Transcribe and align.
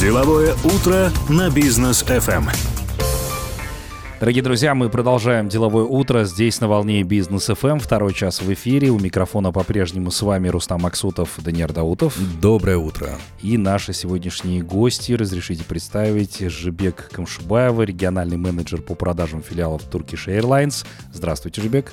Деловое 0.00 0.54
утро 0.64 1.10
на 1.28 1.50
бизнес 1.50 2.02
FM. 2.04 2.48
Дорогие 4.18 4.42
друзья, 4.42 4.74
мы 4.74 4.88
продолжаем 4.88 5.50
деловое 5.50 5.84
утро 5.84 6.24
здесь 6.24 6.58
на 6.62 6.68
волне 6.68 7.02
Бизнес 7.02 7.50
FM. 7.50 7.80
Второй 7.80 8.14
час 8.14 8.40
в 8.40 8.50
эфире. 8.50 8.88
У 8.88 8.98
микрофона 8.98 9.52
по-прежнему 9.52 10.10
с 10.10 10.22
вами 10.22 10.48
Рустам 10.48 10.80
Максутов, 10.80 11.34
Даниил 11.36 11.68
Даутов. 11.68 12.16
Доброе 12.40 12.78
утро. 12.78 13.10
И 13.42 13.58
наши 13.58 13.92
сегодняшние 13.92 14.62
гости. 14.62 15.12
Разрешите 15.12 15.64
представить 15.64 16.38
Жибек 16.38 17.10
Камшубаева, 17.12 17.82
региональный 17.82 18.38
менеджер 18.38 18.80
по 18.80 18.94
продажам 18.94 19.42
филиалов 19.42 19.82
Turkish 19.90 20.28
Airlines. 20.28 20.86
Здравствуйте, 21.12 21.60
Жибек. 21.60 21.92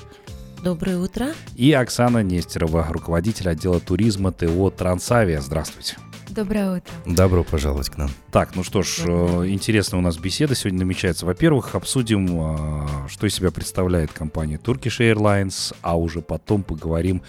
Доброе 0.64 0.96
утро. 0.96 1.26
И 1.56 1.72
Оксана 1.72 2.22
Нестерова, 2.22 2.86
руководитель 2.88 3.50
отдела 3.50 3.80
туризма 3.80 4.32
ТО 4.32 4.70
«Трансавиа». 4.70 5.42
Здравствуйте. 5.42 5.96
Доброе 6.34 6.78
утро. 6.78 6.92
Добро 7.04 7.44
пожаловать 7.44 7.90
к 7.90 7.98
нам. 7.98 8.10
Так, 8.30 8.56
ну 8.56 8.64
что 8.64 8.82
ж, 8.82 9.00
э, 9.04 9.48
интересная 9.48 9.98
у 9.98 10.02
нас 10.02 10.16
беседа 10.16 10.54
сегодня 10.54 10.80
намечается. 10.80 11.26
Во-первых, 11.26 11.74
обсудим, 11.74 12.26
э, 12.30 13.08
что 13.10 13.26
из 13.26 13.34
себя 13.34 13.50
представляет 13.50 14.12
компания 14.12 14.56
Turkish 14.56 15.00
Airlines, 15.00 15.74
а 15.82 15.98
уже 15.98 16.22
потом 16.22 16.62
поговорим 16.62 17.20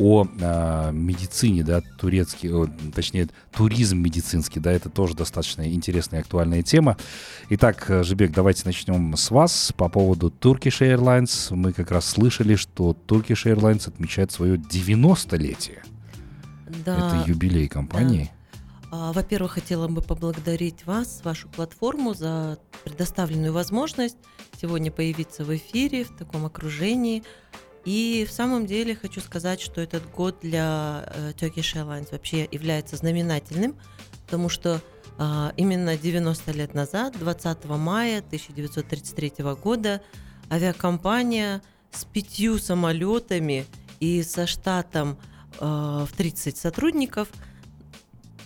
о 0.00 0.26
э, 0.26 0.90
медицине, 0.92 1.62
да, 1.62 1.82
турецкий, 1.98 2.52
о, 2.52 2.68
точнее, 2.92 3.28
туризм 3.52 3.98
медицинский, 3.98 4.58
да, 4.58 4.72
это 4.72 4.88
тоже 4.88 5.14
достаточно 5.14 5.72
интересная 5.72 6.18
и 6.18 6.22
актуальная 6.22 6.62
тема. 6.62 6.96
Итак, 7.50 7.84
э, 7.88 8.02
Жибек, 8.02 8.32
давайте 8.32 8.62
начнем 8.64 9.16
с 9.16 9.30
вас 9.30 9.72
по 9.76 9.88
поводу 9.88 10.32
Turkish 10.40 10.80
Airlines. 10.80 11.54
Мы 11.54 11.72
как 11.72 11.92
раз 11.92 12.06
слышали, 12.06 12.56
что 12.56 12.96
Turkish 13.06 13.44
Airlines 13.44 13.88
отмечает 13.88 14.32
свое 14.32 14.56
90-летие. 14.56 15.78
Да. 16.84 16.96
Это 16.96 17.30
юбилей 17.30 17.68
компании. 17.68 18.32
А, 18.32 18.37
Во-первых, 18.90 19.52
хотела 19.52 19.86
бы 19.88 20.00
поблагодарить 20.00 20.86
вас, 20.86 21.20
вашу 21.22 21.48
платформу 21.48 22.14
за 22.14 22.58
предоставленную 22.84 23.52
возможность 23.52 24.16
сегодня 24.60 24.90
появиться 24.90 25.44
в 25.44 25.54
эфире 25.54 26.04
в 26.04 26.16
таком 26.16 26.46
окружении. 26.46 27.22
И 27.84 28.26
в 28.28 28.32
самом 28.32 28.66
деле 28.66 28.94
хочу 28.94 29.20
сказать, 29.20 29.60
что 29.60 29.80
этот 29.80 30.10
год 30.10 30.38
для 30.42 31.04
э, 31.06 31.32
Turkish 31.32 31.74
Airlines 31.74 32.08
вообще 32.10 32.48
является 32.50 32.96
знаменательным, 32.96 33.76
потому 34.26 34.48
что 34.48 34.80
а, 35.16 35.52
именно 35.56 35.96
90 35.96 36.52
лет 36.52 36.74
назад, 36.74 37.18
20 37.18 37.64
мая 37.64 38.18
1933 38.18 39.32
года, 39.62 40.02
авиакомпания 40.50 41.62
с 41.90 42.04
пятью 42.04 42.58
самолетами 42.58 43.64
и 44.00 44.22
со 44.22 44.46
штатом 44.46 45.18
э, 45.58 46.06
в 46.06 46.16
30 46.16 46.56
сотрудников 46.56 47.28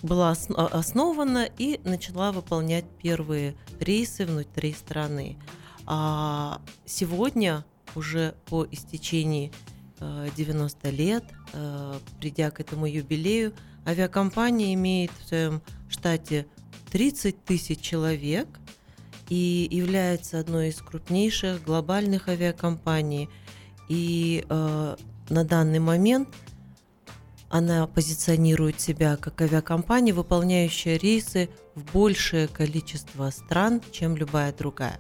была 0.02 0.34
а- 0.54 0.66
основана 0.66 1.48
и 1.58 1.80
начала 1.84 2.32
выполнять 2.32 2.84
первые 3.02 3.54
рейсы 3.80 4.26
внутри 4.26 4.72
страны. 4.72 5.38
А 5.86 6.60
сегодня, 6.84 7.64
уже 7.94 8.34
по 8.46 8.66
истечении 8.70 9.52
э, 10.00 10.28
90 10.36 10.90
лет, 10.90 11.24
э, 11.52 11.94
придя 12.20 12.50
к 12.50 12.60
этому 12.60 12.86
юбилею, 12.86 13.52
авиакомпания 13.86 14.74
имеет 14.74 15.10
в 15.20 15.28
своем 15.28 15.62
штате 15.88 16.46
30 16.90 17.44
тысяч 17.44 17.80
человек 17.80 18.48
и 19.28 19.66
является 19.70 20.38
одной 20.38 20.68
из 20.68 20.76
крупнейших 20.76 21.64
глобальных 21.64 22.28
авиакомпаний. 22.28 23.28
И 23.88 24.44
э, 24.48 24.96
на 25.28 25.44
данный 25.44 25.78
момент 25.78 26.28
она 27.52 27.86
позиционирует 27.86 28.80
себя 28.80 29.16
как 29.16 29.42
авиакомпания, 29.42 30.14
выполняющая 30.14 30.96
рейсы 30.96 31.50
в 31.74 31.92
большее 31.92 32.48
количество 32.48 33.28
стран, 33.28 33.82
чем 33.92 34.16
любая 34.16 34.54
другая. 34.54 34.98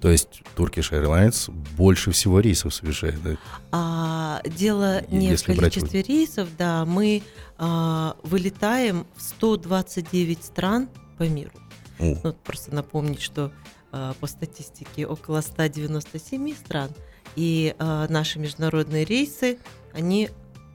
То 0.00 0.10
есть 0.10 0.42
Turkish 0.56 0.90
Airlines 0.90 1.52
больше 1.76 2.10
всего 2.10 2.40
рейсов 2.40 2.74
совершает, 2.74 3.22
да? 3.22 3.36
А 3.70 4.42
дело 4.44 5.04
не 5.08 5.28
в 5.28 5.30
Если 5.30 5.54
брать 5.54 5.74
количестве 5.74 6.02
рейсов, 6.02 6.48
да, 6.58 6.84
мы 6.84 7.22
а, 7.58 8.16
вылетаем 8.24 9.06
в 9.14 9.22
129 9.22 10.44
стран 10.44 10.88
по 11.16 11.28
миру. 11.28 11.52
О, 12.00 12.16
Ну, 12.24 12.32
просто 12.32 12.74
напомнить, 12.74 13.20
что 13.20 13.52
а, 13.92 14.14
по 14.18 14.26
статистике 14.26 15.06
около 15.06 15.42
197 15.42 16.56
стран, 16.56 16.90
и 17.36 17.76
а, 17.78 18.08
наши 18.08 18.40
международные 18.40 19.04
рейсы, 19.04 19.58
они 19.92 20.30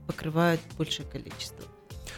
покрывают 0.08 0.62
большее 0.78 1.06
количество. 1.08 1.66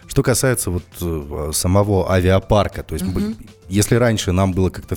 Что 0.08 0.24
касается 0.24 0.72
вот 0.72 0.84
э, 1.02 1.52
самого 1.54 2.10
авиапарка, 2.12 2.84
то 2.84 2.94
есть 2.96 3.06
Мгм. 3.06 3.36
если 3.68 3.96
раньше 3.96 4.32
нам 4.32 4.54
было 4.54 4.70
как-то 4.70 4.96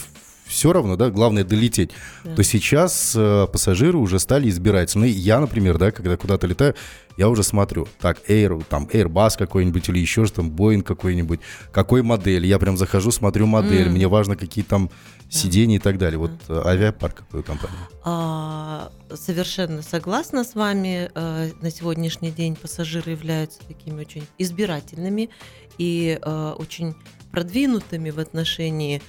все 0.51 0.73
равно, 0.73 0.97
да, 0.97 1.11
главное 1.11 1.45
долететь, 1.45 1.91
Да. 2.25 2.35
то 2.35 2.43
сейчас 2.43 3.15
э, 3.17 3.47
пассажиры 3.53 3.97
уже 3.99 4.19
стали 4.19 4.49
избирать. 4.49 4.95
Ну, 4.97 5.05
я, 5.05 5.41
например, 5.41 5.79
да, 5.79 5.91
когда 5.93 6.17
куда-то 6.17 6.47
летаю, 6.47 6.75
я 7.17 7.29
уже 7.29 7.43
смотрю, 7.43 7.87
так, 8.01 8.19
Air, 8.29 8.65
там, 8.69 8.89
Airbus 8.93 9.37
какой-нибудь 9.39 9.89
или 9.89 9.99
еще 9.99 10.25
что 10.27 10.37
там, 10.37 10.51
Boeing 10.51 10.83
какой-нибудь, 10.83 11.41
какой 11.73 12.03
модель. 12.03 12.47
Я 12.47 12.59
прям 12.59 12.77
захожу, 12.77 13.11
смотрю 13.11 13.47
модель, 13.47 13.87
М. 13.89 13.93
мне 13.95 14.09
важно, 14.09 14.37
какие 14.37 14.65
там 14.65 14.91
сиденья 15.29 15.77
и 15.77 15.81
так 15.81 15.99
далее. 15.99 16.19
Вот 16.19 16.33
э, 16.49 16.63
авиапарк 16.65 17.17
какой 17.19 17.41
у 17.41 17.43
компании? 17.43 17.77
А, 18.05 18.91
совершенно 19.15 19.83
согласна 19.83 20.43
с 20.45 20.55
вами. 20.55 21.11
Э, 21.15 21.51
На 21.61 21.71
сегодняшний 21.71 22.31
день 22.33 22.57
пассажиры 22.57 23.13
являются 23.13 23.61
такими 23.69 24.01
очень 24.01 24.25
избирательными 24.39 25.31
и 25.79 26.19
э, 26.21 26.55
очень 26.59 26.95
продвинутыми 27.31 28.11
в 28.11 28.19
отношении 28.19 29.01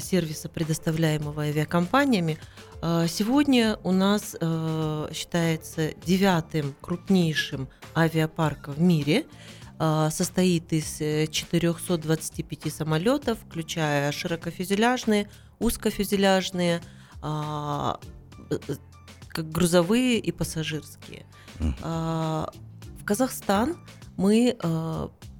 сервиса, 0.00 0.48
предоставляемого 0.48 1.42
авиакомпаниями. 1.42 2.38
Э, 2.82 3.06
Сегодня 3.08 3.78
у 3.84 3.92
нас 3.92 4.36
э, 4.40 5.08
считается 5.12 5.92
девятым 6.04 6.74
крупнейшим 6.80 7.68
авиапарком 7.96 8.74
в 8.74 8.80
мире. 8.80 9.24
Э, 9.78 10.08
Состоит 10.10 10.72
из 10.72 11.00
э, 11.00 11.26
425 11.26 12.72
самолетов, 12.72 13.38
включая 13.46 14.10
широкофюзеляжные, 14.12 15.28
узкофюзеляжные, 15.58 16.80
а, 17.22 18.00
э, 18.50 18.58
э, 18.68 18.74
как 19.28 19.48
грузовые 19.50 20.18
и 20.18 20.32
пассажирские. 20.32 21.24
А, 21.82 22.50
В 23.00 23.04
Казахстан 23.04 23.76
мы 24.16 24.56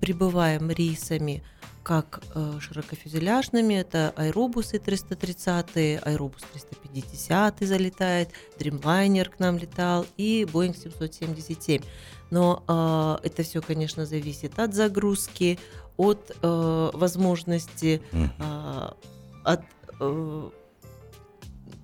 прибываем 0.00 0.70
рейсами 0.70 1.44
как 1.82 2.22
э, 2.34 2.58
широкофюзеляжными, 2.60 3.74
это 3.74 4.12
аэробусы 4.16 4.78
330, 4.78 6.02
аэробус 6.02 6.42
350 6.52 7.60
залетает, 7.60 8.28
Dreamliner 8.58 9.28
к 9.28 9.38
нам 9.38 9.58
летал 9.58 10.06
и 10.16 10.44
Boeing 10.44 10.76
777. 10.76 11.82
Но 12.30 12.62
а, 12.66 13.20
это 13.22 13.42
все, 13.42 13.60
конечно, 13.60 14.06
зависит 14.06 14.58
от 14.58 14.74
загрузки, 14.74 15.58
от 15.98 16.34
э, 16.42 16.90
возможности 16.94 18.00
а, 18.38 18.96
от, 19.44 19.60
э, 20.00 20.50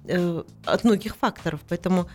э, 0.06 0.42
от 0.64 0.84
многих 0.84 1.16
факторов. 1.16 1.60
Поэтому 1.68 2.08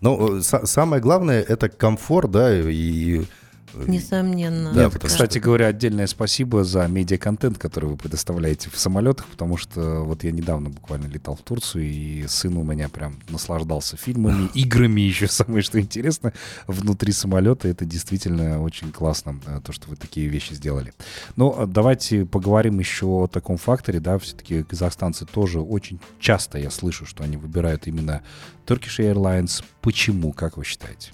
Ну, 0.00 0.38
э, 0.38 0.40
са- 0.40 0.66
самое 0.66 1.02
главное 1.02 1.42
это 1.42 1.68
комфорт, 1.68 2.30
да, 2.30 2.52
и 2.58 3.20
э, 3.20 3.24
Несомненно. 3.74 4.72
Да, 4.72 4.84
Нет, 4.84 4.98
кстати 5.02 5.38
говоря, 5.38 5.66
отдельное 5.66 6.06
спасибо 6.06 6.64
за 6.64 6.86
медиаконтент, 6.86 7.58
который 7.58 7.90
вы 7.90 7.96
предоставляете 7.96 8.70
в 8.70 8.78
самолетах, 8.78 9.26
потому 9.26 9.56
что 9.56 10.02
вот 10.02 10.24
я 10.24 10.32
недавно 10.32 10.70
буквально 10.70 11.06
летал 11.06 11.36
в 11.36 11.42
Турцию, 11.42 11.84
и 11.84 12.26
сын 12.28 12.56
у 12.56 12.62
меня 12.62 12.88
прям 12.88 13.16
наслаждался 13.28 13.96
фильмами, 13.96 14.48
играми 14.54 15.00
еще 15.00 15.28
самое, 15.28 15.62
что 15.62 15.80
интересно, 15.80 16.32
внутри 16.66 17.12
самолета. 17.12 17.68
Это 17.68 17.84
действительно 17.84 18.62
очень 18.62 18.92
классно, 18.92 19.40
э, 19.46 19.60
то, 19.64 19.72
что 19.72 19.88
вы 19.88 19.96
такие 19.96 20.28
вещи 20.28 20.54
сделали. 20.54 20.92
Но 21.36 21.54
э, 21.56 21.66
давайте 21.66 22.24
поговорим 22.26 22.78
еще 22.78 23.06
о 23.06 23.26
таком 23.26 23.56
факторе, 23.56 24.00
да, 24.00 24.18
все-таки 24.18 24.62
казахстанцы 24.62 25.26
тоже 25.26 25.60
очень 25.60 26.00
часто 26.18 26.58
я 26.58 26.70
слышу, 26.70 27.06
что 27.06 27.24
они 27.24 27.36
выбирают 27.36 27.86
именно 27.86 28.22
Turkish 28.66 28.98
Airlines. 28.98 29.64
Почему, 29.80 30.32
как 30.32 30.56
вы 30.56 30.64
считаете? 30.64 31.10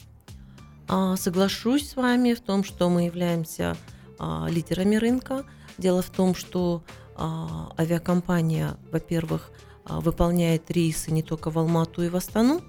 А, 0.88 1.16
Соглашусь 1.16 1.90
с 1.90 1.96
вами 1.96 2.32
в 2.32 2.40
том, 2.40 2.64
что 2.64 2.88
мы 2.88 3.04
являемся 3.04 3.76
а, 4.18 4.46
лидерами 4.48 4.96
рынка. 4.96 5.44
Дело 5.76 6.00
в 6.00 6.08
том, 6.08 6.34
что 6.34 6.82
а, 7.14 7.72
авиакомпания, 7.78 8.78
во-первых, 8.90 9.50
выполняет 9.84 10.70
рейсы 10.70 11.10
не 11.10 11.22
только 11.22 11.50
в 11.50 11.58
Алмату 11.58 12.02
и 12.02 12.08
в 12.08 12.16
Астану, 12.16 12.60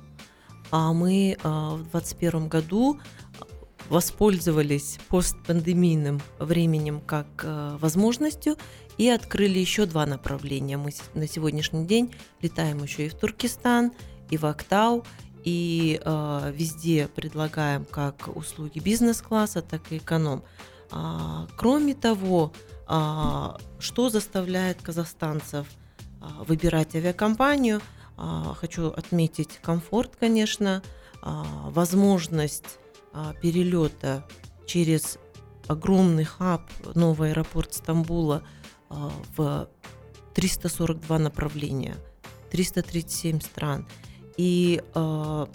а 0.71 0.94
мы 0.94 1.38
в 1.44 1.83
2021 1.92 2.48
году 2.48 2.98
воспользовались 3.89 5.00
постпандемийным 5.10 6.21
временем 6.39 7.01
как 7.01 7.27
возможностью 7.81 8.56
и 8.98 9.10
открыли 9.10 9.60
еще 9.60 9.86
два 9.86 10.06
направления. 10.06 10.77
Мы 10.77 10.92
на 11.13 11.27
сегодняшний 11.27 11.86
день 11.86 12.16
летаем 12.42 12.81
еще 12.81 13.07
и 13.07 13.10
в 13.10 13.16
Туркестан, 13.16 13.92
и 14.30 14.38
в 14.38 14.45
Актау, 14.45 15.04
и 15.44 16.01
э, 16.03 16.51
везде 16.53 17.07
предлагаем 17.07 17.86
как 17.86 18.36
услуги 18.36 18.80
бизнес-класса, 18.80 19.62
так 19.62 19.91
и 19.91 19.97
эконом. 19.97 20.44
А, 20.91 21.47
кроме 21.56 21.94
того, 21.94 22.51
а, 22.88 23.57
что 23.77 24.09
заставляет 24.09 24.81
казахстанцев 24.81 25.68
а, 26.21 26.44
выбирать 26.44 26.95
авиакомпанию? 26.95 27.81
А, 28.18 28.56
хочу 28.56 28.88
отметить 28.88 29.59
комфорт, 29.62 30.15
конечно, 30.19 30.81
возможность 31.21 32.80
перелета 33.42 34.25
через 34.65 35.19
огромный 35.68 36.24
хаб, 36.24 36.62
новый 36.95 37.31
аэропорт 37.31 37.74
Стамбула 37.74 38.42
в 39.35 39.68
342 40.33 41.19
направления, 41.19 41.97
337 42.51 43.42
стран. 43.42 43.85
И 44.39 44.81
в 44.94 45.50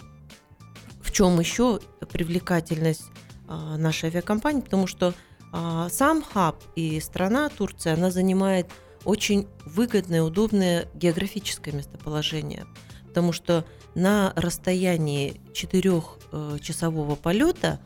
чем 1.11 1.39
еще 1.39 1.79
привлекательность 2.11 3.05
нашей 3.47 4.09
авиакомпании? 4.09 4.61
Потому 4.61 4.85
что 4.85 5.15
а, 5.51 5.89
сам 5.89 6.21
хаб 6.21 6.61
и 6.75 6.99
страна 6.99 7.49
Турция, 7.49 7.95
она 7.95 8.11
занимает 8.11 8.67
очень 9.05 9.47
выгодное, 9.65 10.21
удобное 10.21 10.87
географическое 10.93 11.73
местоположение, 11.73 12.67
потому 13.07 13.31
что 13.31 13.65
на 13.95 14.33
расстоянии 14.35 15.41
четырехчасового 15.53 17.13
э, 17.13 17.15
полета 17.15 17.79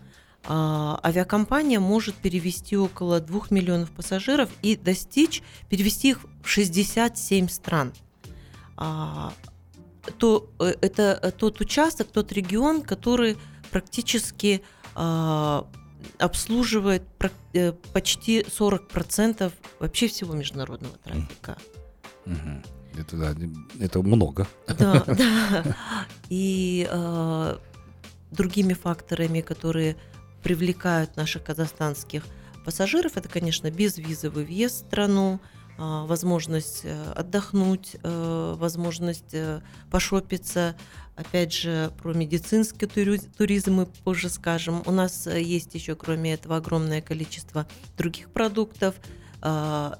авиакомпания 0.46 1.80
может 1.80 2.16
перевести 2.16 2.76
около 2.76 3.22
2 3.22 3.42
миллионов 3.52 3.92
пассажиров 3.92 4.50
и 4.62 4.76
достичь, 4.76 5.44
перевести 5.70 6.10
их 6.10 6.26
в 6.44 6.50
67 6.50 7.48
стран. 7.48 7.94
А, 10.10 10.12
то, 10.18 10.50
э, 10.60 10.74
это 10.82 11.34
тот 11.38 11.62
участок, 11.62 12.08
тот 12.12 12.32
регион, 12.32 12.82
который 12.82 13.38
практически 13.72 14.64
обслуживает 16.18 17.04
э, 17.54 17.72
почти 17.94 18.42
40% 18.42 19.54
вообще 19.80 20.08
всего 20.08 20.34
международного 20.34 20.98
трафика. 20.98 21.58
Это, 22.98 23.16
да, 23.16 23.36
это 23.80 24.02
много. 24.02 24.48
Да, 24.68 25.04
да. 25.08 25.64
И 26.30 26.88
э, 26.90 27.58
другими 28.32 28.74
факторами, 28.74 29.42
которые 29.42 29.96
привлекают 30.44 31.16
наших 31.16 31.44
казахстанских 31.44 32.24
пассажиров, 32.66 33.16
это, 33.16 33.30
конечно, 33.30 33.72
безвизовый 33.72 34.44
въезд 34.44 34.76
в 34.76 34.88
страну, 34.88 35.40
э, 35.42 35.59
возможность 35.80 36.82
э, 36.84 37.12
отдохнуть, 37.16 37.96
э, 38.04 38.56
возможность 38.58 39.34
э, 39.34 39.62
пошопиться, 39.90 40.76
Опять 41.20 41.54
же, 41.54 41.92
про 42.02 42.14
медицинский 42.14 42.86
туризм 42.86 43.74
мы 43.74 43.86
позже 43.86 44.30
скажем. 44.30 44.82
У 44.86 44.92
нас 44.92 45.28
есть 45.28 45.76
еще, 45.76 45.94
кроме 45.94 46.36
этого, 46.36 46.56
огромное 46.56 47.02
количество 47.02 47.68
других 47.98 48.32
продуктов 48.32 48.96
а, 49.42 50.00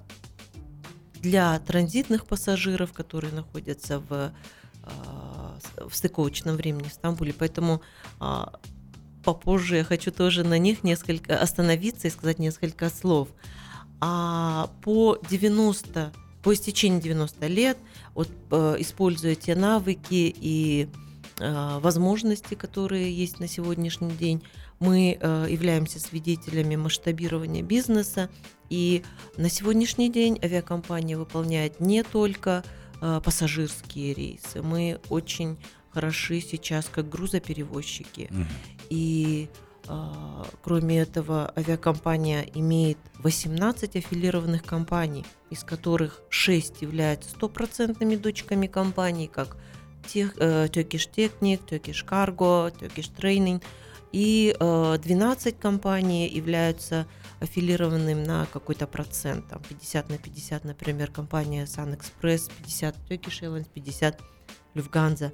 для 1.16 1.60
транзитных 1.60 2.26
пассажиров, 2.26 2.94
которые 2.94 3.34
находятся 3.34 4.00
в, 4.00 4.32
а, 4.84 5.58
в 5.90 5.94
стыковочном 5.94 6.56
времени 6.56 6.88
в 6.88 6.94
Стамбуле. 6.94 7.34
Поэтому 7.38 7.82
а, 8.22 8.58
попозже 9.26 9.76
я 9.76 9.84
хочу 9.84 10.14
тоже 10.14 10.46
на 10.46 10.58
них 10.58 10.86
несколько 10.86 11.38
остановиться 11.38 12.08
и 12.08 12.12
сказать 12.12 12.40
несколько 12.40 12.90
слов. 12.90 13.28
А 14.02 14.70
по 14.82 15.18
90 15.30 16.14
по 16.42 16.54
истечении 16.54 17.02
90 17.02 17.48
лет, 17.48 17.78
вот, 18.16 18.30
э, 18.52 18.78
используя 18.80 19.36
те 19.36 19.56
навыки 19.56 20.34
и 20.40 20.88
Э, 21.40 21.80
возможности, 21.80 22.54
которые 22.56 23.14
есть 23.14 23.40
на 23.40 23.48
сегодняшний 23.48 24.12
день. 24.12 24.44
Мы 24.80 25.18
э, 25.20 25.48
являемся 25.50 26.00
свидетелями 26.00 26.76
масштабирования 26.76 27.64
бизнеса, 27.64 28.30
и 28.70 29.04
на 29.38 29.50
сегодняшний 29.50 30.12
день 30.12 30.38
авиакомпания 30.44 31.18
выполняет 31.18 31.80
не 31.80 32.04
только 32.04 32.64
пассажирские 33.00 34.14
рейсы, 34.14 34.62
мы 34.62 35.00
очень 35.10 35.58
хороши 35.92 36.42
сейчас 36.42 36.90
как 36.92 37.08
грузоперевозчики. 37.08 38.28
Mm. 38.30 38.46
И 38.90 39.50
Кроме 40.64 41.00
этого, 41.00 41.52
авиакомпания 41.56 42.46
имеет 42.54 42.98
18 43.20 43.96
аффилированных 43.96 44.64
компаний, 44.64 45.26
из 45.50 45.64
которых 45.64 46.22
6 46.30 46.82
являются 46.82 47.32
стопроцентными 47.32 48.16
дочками 48.16 48.68
компаний, 48.68 49.28
как 49.28 49.58
э, 50.14 50.68
Turkish 50.68 51.10
Technic, 51.12 51.66
Turkish 51.68 52.06
Cargo, 52.06 52.72
Turkish 52.72 53.12
Training. 53.18 53.64
И 54.12 54.56
12 54.60 55.54
э, 55.54 55.58
компаний 55.58 56.28
являются 56.28 57.08
аффилированным 57.40 58.24
на 58.24 58.48
какой-то 58.48 58.88
процент, 58.88 59.48
там 59.48 59.62
50 59.68 60.10
на 60.10 60.18
50, 60.18 60.66
например, 60.66 61.12
компания 61.12 61.66
Sun 61.66 61.98
Express, 61.98 62.52
50 62.60 62.96
Turkish 63.10 63.42
Airlines, 63.42 63.68
50 63.74 64.20
Lufthansa 64.76 65.32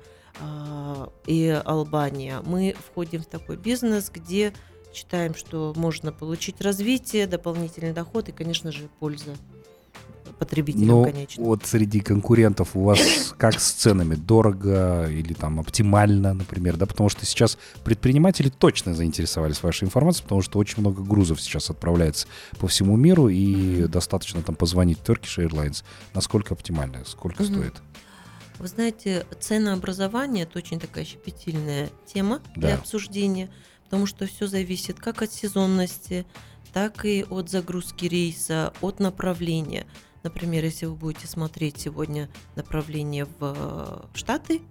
и 1.26 1.62
Албания. 1.66 2.42
Мы 2.46 2.76
входим 2.78 3.22
в 3.22 3.26
такой 3.26 3.58
бизнес, 3.58 4.10
где 4.14 4.54
считаем, 4.94 5.36
что 5.36 5.74
можно 5.76 6.12
получить 6.12 6.62
развитие, 6.62 7.28
дополнительный 7.28 7.94
доход 7.94 8.30
и, 8.30 8.32
конечно 8.32 8.72
же, 8.72 8.90
польза 9.00 9.36
потребителям 10.38 10.88
Но 10.88 11.04
конечно. 11.06 11.44
вот 11.44 11.66
среди 11.66 12.00
конкурентов 12.00 12.76
у 12.76 12.84
вас 12.84 13.00
как 13.38 13.60
с 13.60 13.72
ценами? 13.72 14.16
Дорого 14.16 15.08
или 15.10 15.34
там 15.34 15.60
оптимально, 15.60 16.34
например, 16.34 16.78
да? 16.78 16.86
Потому 16.86 17.10
что 17.10 17.26
сейчас 17.26 17.58
предприниматели 17.84 18.50
точно 18.50 18.94
заинтересовались 18.94 19.64
вашей 19.64 19.86
информацией, 19.86 20.24
потому 20.24 20.42
что 20.42 20.60
очень 20.60 20.80
много 20.80 21.04
грузов 21.04 21.42
сейчас 21.42 21.70
отправляется 21.70 22.28
по 22.60 22.68
всему 22.68 22.96
миру, 22.98 23.30
и 23.30 23.88
достаточно 23.88 24.42
там 24.42 24.56
позвонить 24.56 25.00
Turkish 25.00 25.38
Airlines. 25.38 25.84
Насколько 26.14 26.54
оптимально? 26.54 27.04
Сколько 27.06 27.44
mm-hmm. 27.44 27.54
стоит? 27.54 27.74
Вы 28.60 28.68
знаете, 28.68 29.26
ценообразование– 29.40 30.44
это 30.46 30.60
очень 30.60 30.80
такая 30.80 31.04
щепетильная 31.04 31.90
тема 32.06 32.42
да. 32.56 32.62
для 32.62 32.76
обсуждения, 32.76 33.50
потому 33.84 34.06
что 34.06 34.26
все 34.26 34.48
зависит 34.48 35.00
как 35.00 35.22
от 35.22 35.32
сезонности, 35.32 36.26
так 36.74 37.06
и 37.06 37.26
от 37.30 37.50
загрузки 37.50 38.06
рейса, 38.06 38.74
от 38.82 39.00
направления. 39.00 39.86
Например, 40.24 40.64
если 40.64 40.86
вы 40.86 40.96
будете 40.96 41.28
смотреть 41.28 41.80
сегодня 41.80 42.30
направление 42.56 43.26
в 43.26 43.38
э, 43.42 44.18
Штаты, 44.18 44.62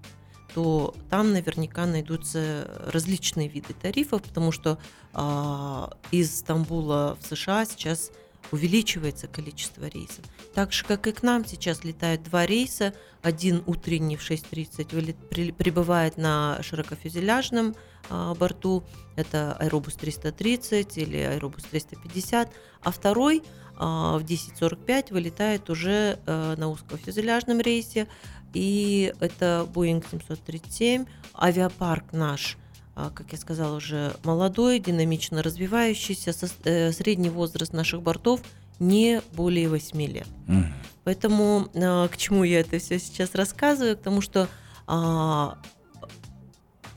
то 0.54 0.94
там 1.10 1.32
наверняка 1.32 1.84
найдутся 1.84 2.68
различные 2.92 3.48
виды 3.48 3.74
тарифов, 3.74 4.22
потому 4.22 4.50
что 4.50 4.78
э, 5.12 5.86
из 6.10 6.38
Стамбула 6.38 7.18
в 7.20 7.26
США 7.26 7.66
сейчас 7.66 8.10
увеличивается 8.52 9.26
количество 9.26 9.86
рейсов. 9.86 10.24
Так 10.54 10.72
же, 10.72 10.84
как 10.84 11.06
и 11.06 11.12
к 11.12 11.22
нам 11.22 11.44
сейчас 11.44 11.84
летают 11.84 12.22
два 12.22 12.46
рейса. 12.46 12.94
Один 13.22 13.62
утренний 13.66 14.16
в 14.16 14.28
6.30 14.28 15.52
прибывает 15.54 16.16
на 16.16 16.58
широкофюзеляжном 16.62 17.74
э, 18.10 18.34
борту, 18.38 18.84
это 19.16 19.56
Aerobus 19.60 19.98
330 19.98 20.98
или 20.98 21.18
Aerobus 21.18 21.66
350, 21.70 22.52
а 22.82 22.90
второй– 22.90 23.42
а, 23.76 24.18
в 24.18 24.24
10.45 24.24 25.12
вылетает 25.12 25.68
уже 25.70 26.18
э, 26.26 26.54
на 26.56 26.68
узкофюзеляжном 26.68 27.60
рейсе, 27.60 28.08
и 28.52 29.12
это 29.20 29.66
Boeing 29.72 30.04
737, 30.08 31.06
авиапарк 31.34 32.12
наш, 32.12 32.56
а, 32.56 32.63
как 32.94 33.32
я 33.32 33.38
сказала, 33.38 33.76
уже 33.76 34.14
молодой, 34.24 34.78
динамично 34.78 35.42
развивающийся, 35.42 36.32
э, 36.64 36.92
средний 36.92 37.30
возраст 37.30 37.72
наших 37.72 38.02
бортов 38.02 38.40
не 38.78 39.22
более 39.32 39.68
8 39.68 40.00
лет. 40.06 40.26
Mm. 40.46 40.66
Поэтому 41.04 41.68
а, 41.74 42.08
к 42.08 42.16
чему 42.16 42.44
я 42.44 42.60
это 42.60 42.78
все 42.78 42.98
сейчас 42.98 43.34
рассказываю? 43.34 43.96
К 43.96 44.00
тому, 44.00 44.20
что 44.20 44.48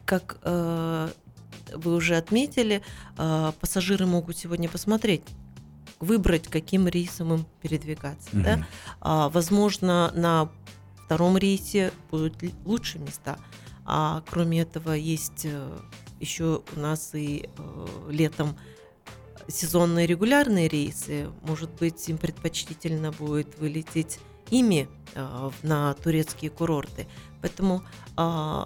как 0.05 0.39
э, 0.43 1.09
вы 1.73 1.95
уже 1.95 2.17
отметили, 2.17 2.81
пассажиры 3.15 4.05
могут 4.05 4.37
сегодня 4.37 4.67
посмотреть 4.67 5.23
выбрать, 5.99 6.47
каким 6.47 6.87
рейсом 6.87 7.33
им 7.33 7.45
передвигаться. 7.61 8.29
Угу. 8.33 8.41
Да? 8.43 8.67
А, 9.01 9.29
возможно, 9.29 10.11
на 10.15 10.49
втором 11.05 11.37
рейсе 11.37 11.91
будут 12.11 12.35
лучшие 12.65 13.01
места. 13.03 13.37
А 13.87 14.21
кроме 14.29 14.61
этого, 14.61 14.91
есть 14.91 15.45
э, 15.45 15.77
еще 16.19 16.61
у 16.75 16.79
нас 16.79 17.15
и 17.15 17.49
э, 17.57 17.87
летом 18.09 18.57
сезонные 19.47 20.05
регулярные 20.05 20.67
рейсы. 20.67 21.29
Может 21.41 21.71
быть, 21.71 22.07
им 22.09 22.17
предпочтительно 22.17 23.11
будет 23.13 23.57
вылететь 23.57 24.19
ими 24.49 24.89
э, 25.15 25.49
на 25.63 25.93
турецкие 25.93 26.51
курорты. 26.51 27.07
Поэтому 27.41 27.81
э, 28.17 28.65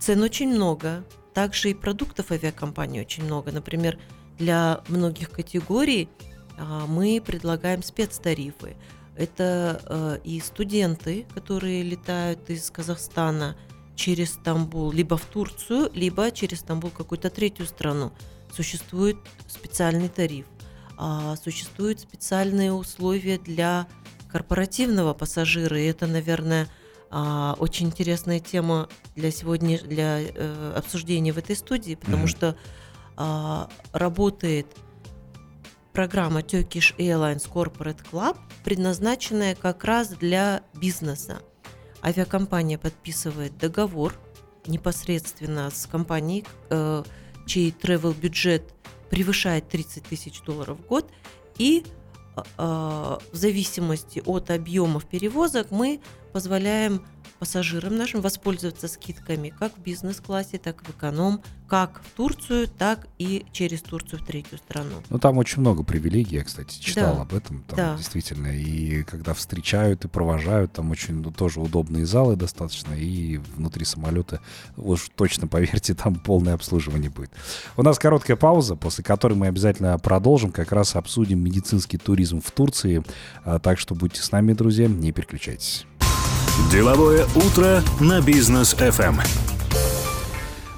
цен 0.00 0.22
очень 0.22 0.48
много. 0.48 1.04
Также 1.34 1.70
и 1.70 1.74
продуктов 1.74 2.32
авиакомпании 2.32 3.00
очень 3.00 3.24
много. 3.24 3.52
Например, 3.52 3.98
для 4.38 4.80
многих 4.88 5.30
категорий 5.30 6.08
а, 6.58 6.86
мы 6.86 7.22
предлагаем 7.24 7.82
спецтарифы. 7.82 8.76
Это 9.16 9.82
а, 9.84 10.14
и 10.24 10.40
студенты, 10.40 11.26
которые 11.34 11.82
летают 11.82 12.48
из 12.50 12.70
Казахстана 12.70 13.56
через 13.96 14.34
Стамбул, 14.34 14.92
либо 14.92 15.16
в 15.16 15.24
Турцию, 15.26 15.90
либо 15.94 16.30
через 16.30 16.60
Стамбул 16.60 16.90
какую-то 16.90 17.28
третью 17.30 17.66
страну. 17.66 18.12
Существует 18.52 19.16
специальный 19.46 20.08
тариф. 20.08 20.46
а, 20.96 21.36
существуют 21.36 22.00
специальные 22.00 22.72
условия 22.72 23.38
для 23.38 23.86
корпоративного 24.30 25.14
пассажира. 25.14 25.80
И 25.80 25.86
это, 25.86 26.06
наверное, 26.06 26.68
а, 27.10 27.56
очень 27.58 27.86
интересная 27.86 28.38
тема 28.38 28.88
для 29.16 29.30
сегодня 29.30 29.78
для 29.80 30.20
э, 30.20 30.74
обсуждения 30.76 31.32
в 31.32 31.38
этой 31.38 31.56
студии, 31.56 31.96
потому 31.96 32.24
mm-hmm. 32.24 32.28
что 32.28 32.56
а, 33.16 33.68
работает 33.92 34.66
программа 35.92 36.40
Turkish 36.40 36.96
Airlines 36.98 37.50
Corporate 37.50 38.00
Club, 38.10 38.36
предназначенная 38.64 39.54
как 39.54 39.84
раз 39.84 40.08
для 40.08 40.62
бизнеса. 40.74 41.42
Авиакомпания 42.02 42.78
подписывает 42.78 43.56
договор 43.58 44.14
непосредственно 44.66 45.70
с 45.70 45.86
компанией, 45.86 46.44
э, 46.70 47.02
чей 47.46 47.70
travel 47.70 48.14
бюджет 48.18 48.74
превышает 49.10 49.68
30 49.68 50.04
тысяч 50.04 50.40
долларов 50.42 50.78
в 50.78 50.86
год, 50.86 51.10
и 51.58 51.84
э, 52.36 52.42
в 52.56 53.18
зависимости 53.32 54.22
от 54.24 54.50
объемов 54.50 55.06
перевозок 55.06 55.70
мы 55.70 56.00
позволяем 56.32 57.04
пассажирам 57.40 57.96
нашим 57.96 58.20
воспользоваться 58.20 58.86
скидками 58.86 59.52
как 59.58 59.76
в 59.76 59.80
бизнес-классе, 59.80 60.58
так 60.58 60.82
и 60.82 60.84
в 60.84 60.90
эконом, 60.90 61.42
как 61.68 62.02
в 62.04 62.16
Турцию, 62.16 62.68
так 62.68 63.06
и 63.18 63.46
через 63.52 63.80
Турцию 63.80 64.20
в 64.20 64.26
третью 64.26 64.58
страну. 64.58 64.96
Ну, 65.08 65.18
там 65.18 65.38
очень 65.38 65.60
много 65.60 65.82
привилегий, 65.82 66.36
я, 66.36 66.44
кстати, 66.44 66.78
читал 66.78 67.16
да. 67.16 67.22
об 67.22 67.32
этом. 67.32 67.62
Там 67.62 67.76
да. 67.76 67.96
действительно, 67.96 68.48
и 68.48 69.04
когда 69.04 69.32
встречают 69.32 70.04
и 70.04 70.08
провожают, 70.08 70.72
там 70.72 70.90
очень 70.90 71.14
ну, 71.14 71.30
тоже 71.30 71.60
удобные 71.60 72.04
залы 72.04 72.36
достаточно, 72.36 72.92
и 72.92 73.38
внутри 73.38 73.86
самолета, 73.86 74.40
уж 74.76 75.08
точно, 75.14 75.46
поверьте, 75.46 75.94
там 76.04 76.16
полное 76.16 76.54
обслуживание 76.54 77.08
будет. 77.08 77.30
У 77.76 77.82
нас 77.82 77.98
короткая 77.98 78.36
пауза, 78.36 78.76
после 78.76 79.02
которой 79.02 79.34
мы 79.34 79.46
обязательно 79.46 79.98
продолжим, 79.98 80.52
как 80.52 80.72
раз 80.72 80.94
обсудим 80.94 81.42
медицинский 81.42 81.96
туризм 81.96 82.42
в 82.42 82.50
Турции. 82.50 83.02
А, 83.44 83.58
так 83.58 83.78
что 83.78 83.94
будьте 83.94 84.20
с 84.20 84.30
нами, 84.30 84.52
друзья, 84.52 84.88
не 84.88 85.12
переключайтесь. 85.12 85.86
Деловое 86.68 87.26
утро 87.34 87.82
на 88.00 88.20
бизнес 88.20 88.74
FM. 88.74 89.49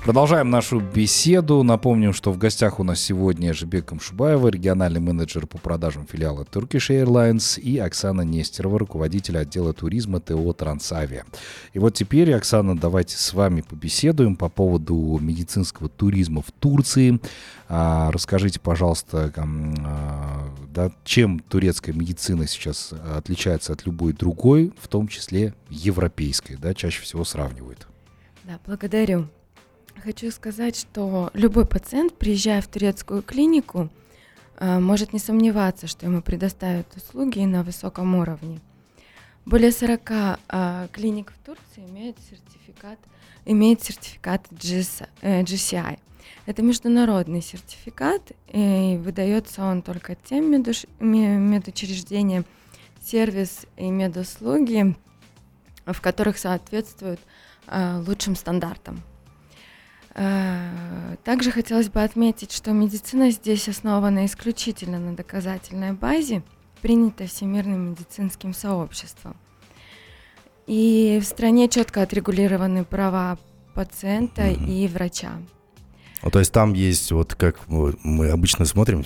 Продолжаем 0.05 0.51
нашу 0.51 0.81
беседу. 0.81 1.63
Напомним, 1.63 2.13
что 2.13 2.33
в 2.33 2.39
гостях 2.39 2.81
у 2.81 2.83
нас 2.83 3.01
сегодня 3.01 3.55
Жибек 3.55 3.85
Камшубаева, 3.85 4.49
региональный 4.49 4.99
менеджер 4.99 5.47
по 5.47 5.59
продажам 5.59 6.09
филиала 6.11 6.43
Turkish 6.43 6.91
Airlines, 6.91 7.61
и 7.61 7.79
Оксана 7.79 8.23
Нестерова, 8.23 8.81
руководитель 8.81 9.39
отдела 9.39 9.73
туризма 9.73 10.19
ТО 10.19 10.53
«Трансавиа». 10.55 11.23
И 11.73 11.79
вот 11.79 11.95
теперь, 11.95 12.35
Оксана, 12.35 12.77
давайте 12.77 13.17
с 13.17 13.33
вами 13.33 13.61
побеседуем 13.61 14.35
по 14.35 14.49
поводу 14.49 15.21
медицинского 15.21 15.89
туризма 15.89 16.43
в 16.43 16.51
Турции. 16.51 17.21
А, 17.69 18.11
расскажите, 18.11 18.59
пожалуйста, 18.59 19.33
а, 19.37 20.53
да, 20.75 20.91
чем 21.05 21.39
турецкая 21.39 21.95
медицина 21.95 22.49
сейчас 22.49 22.93
отличается 23.15 23.73
от 23.73 23.87
любой 23.87 24.15
другой, 24.15 24.73
в 24.81 24.89
том 24.89 25.07
числе 25.07 25.55
европейской, 25.71 26.57
да, 26.57 26.75
чаще 26.75 27.03
всего 27.03 27.25
сравнивают. 27.25 27.87
Да, 28.43 28.59
благодарю. 28.67 29.29
Хочу 30.03 30.31
сказать, 30.31 30.77
что 30.77 31.31
любой 31.33 31.65
пациент, 31.65 32.15
приезжая 32.19 32.61
в 32.61 32.67
турецкую 32.67 33.23
клинику, 33.23 33.89
а, 34.59 34.81
может 34.81 35.13
не 35.13 35.19
сомневаться, 35.19 35.87
что 35.87 36.07
ему 36.07 36.23
предоставят 36.23 36.87
услуги 36.97 37.41
на 37.41 37.63
высоком 37.63 38.15
уровне. 38.17 38.61
Более 39.45 39.73
40 39.73 40.39
клиник 40.93 41.33
в 41.33 41.47
Турции 41.47 41.89
имеют 41.89 42.17
сертификат, 42.31 42.99
имеет 43.45 43.83
сертификат 43.83 44.47
GCI– 44.51 45.99
это 46.47 46.63
международный 46.63 47.41
сертификат, 47.41 48.33
и 48.49 48.99
выдается 49.01 49.63
он 49.63 49.83
только 49.83 50.17
тем 50.17 50.51
медучреждениям, 50.51 52.45
сервис 53.01 53.67
и 53.77 53.91
медуслуги, 53.91 54.97
в 55.87 56.01
которых 56.01 56.39
соответствуют 56.39 57.21
э, 57.69 58.03
лучшим 58.07 58.35
стандартам. 58.35 59.03
Э, 60.15 61.17
также 61.25 61.51
хотелось 61.51 61.89
бы 61.89 62.03
отметить, 62.03 62.53
что 62.53 62.73
медицина 62.73 63.31
здесь 63.31 63.69
основана 63.69 64.27
исключительно 64.27 64.99
на 64.99 65.17
доказательной 65.17 65.93
базе, 65.93 66.43
принятой 66.83 67.27
Всемирным 67.27 67.91
медицинским 67.91 68.53
сообществом. 68.53 69.37
И 70.67 71.19
в 71.21 71.25
стране 71.25 71.69
четко 71.69 72.03
отрегулированы 72.03 72.85
права 72.85 73.39
пациента 73.75 74.43
mm-hmm. 74.43 74.69
и 74.69 74.89
врача. 74.89 75.33
Ну, 76.23 76.31
то 76.31 76.39
есть 76.39 76.53
там 76.53 76.75
есть, 76.75 77.11
вот 77.11 77.35
как 77.35 77.57
мы 77.69 78.29
обычно 78.29 78.65
смотрим, 78.65 79.05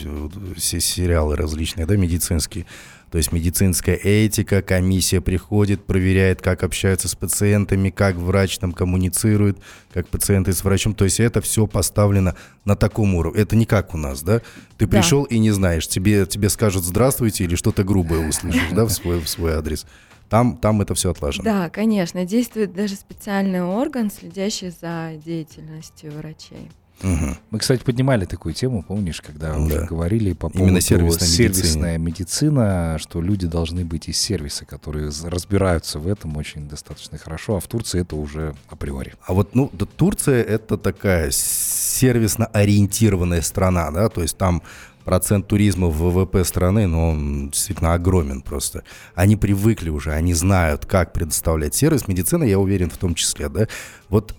все 0.56 0.80
сериалы 0.80 1.36
различные, 1.36 1.86
да, 1.86 1.96
медицинские. 1.96 2.66
То 3.10 3.18
есть 3.18 3.32
медицинская 3.32 3.94
этика, 3.94 4.62
комиссия 4.62 5.20
приходит, 5.20 5.84
проверяет, 5.84 6.42
как 6.42 6.64
общаются 6.64 7.08
с 7.08 7.14
пациентами, 7.14 7.90
как 7.90 8.16
врач 8.16 8.58
там 8.58 8.72
коммуницирует, 8.72 9.58
как 9.94 10.08
пациенты 10.08 10.52
с 10.52 10.64
врачом. 10.64 10.92
То 10.92 11.04
есть 11.04 11.20
это 11.20 11.40
все 11.40 11.66
поставлено 11.66 12.34
на 12.64 12.74
таком 12.74 13.14
уровне. 13.14 13.40
Это 13.40 13.54
не 13.54 13.64
как 13.64 13.94
у 13.94 13.96
нас, 13.96 14.22
да? 14.22 14.42
Ты 14.76 14.86
да. 14.86 14.98
пришел 14.98 15.22
и 15.24 15.38
не 15.38 15.52
знаешь, 15.52 15.86
тебе, 15.86 16.26
тебе 16.26 16.50
скажут 16.50 16.84
здравствуйте 16.84 17.44
или 17.44 17.54
что-то 17.54 17.84
грубое 17.84 18.28
услышишь, 18.28 18.72
да, 18.72 18.84
в 18.84 18.90
свой, 18.90 19.20
в 19.20 19.28
свой 19.28 19.54
адрес. 19.54 19.86
Там, 20.28 20.56
там 20.56 20.82
это 20.82 20.94
все 20.94 21.12
отлажено. 21.12 21.44
Да, 21.44 21.70
конечно. 21.70 22.24
Действует 22.24 22.74
даже 22.74 22.96
специальный 22.96 23.62
орган, 23.62 24.10
следящий 24.10 24.70
за 24.70 25.12
деятельностью 25.24 26.10
врачей. 26.10 26.68
Угу. 27.02 27.36
Мы, 27.50 27.58
кстати, 27.58 27.82
поднимали 27.82 28.24
такую 28.24 28.54
тему, 28.54 28.82
помнишь, 28.82 29.20
когда 29.20 29.52
да. 29.52 29.58
уже 29.58 29.84
говорили 29.84 30.32
по 30.32 30.48
поводу 30.48 30.64
Именно 30.64 30.80
сервисная, 30.80 31.28
сервисная 31.28 31.98
медицина, 31.98 32.96
что 32.98 33.20
люди 33.20 33.46
должны 33.46 33.84
быть 33.84 34.08
из 34.08 34.18
сервиса, 34.18 34.64
которые 34.64 35.10
разбираются 35.24 35.98
в 35.98 36.08
этом 36.08 36.36
очень 36.36 36.68
достаточно 36.68 37.18
хорошо, 37.18 37.56
а 37.56 37.60
в 37.60 37.66
Турции 37.66 38.00
это 38.00 38.16
уже 38.16 38.54
априори. 38.68 39.14
А 39.26 39.34
вот, 39.34 39.54
ну, 39.54 39.70
да, 39.72 39.84
Турция 39.84 40.42
это 40.42 40.78
такая 40.78 41.30
сервисно 41.32 42.46
ориентированная 42.46 43.42
страна, 43.42 43.90
да, 43.90 44.08
то 44.08 44.22
есть 44.22 44.36
там 44.36 44.62
процент 45.04 45.46
туризма 45.46 45.86
в 45.86 45.98
ВВП 45.98 46.44
страны, 46.44 46.88
ну, 46.88 47.10
он 47.10 47.50
действительно 47.50 47.94
огромен 47.94 48.42
просто. 48.42 48.82
Они 49.14 49.36
привыкли 49.36 49.88
уже, 49.88 50.12
они 50.12 50.34
знают, 50.34 50.84
как 50.84 51.12
предоставлять 51.12 51.74
сервис. 51.76 52.08
Медицина, 52.08 52.42
я 52.42 52.58
уверен, 52.58 52.90
в 52.90 52.96
том 52.96 53.14
числе, 53.14 53.48
да. 53.48 53.68
Вот 54.08 54.34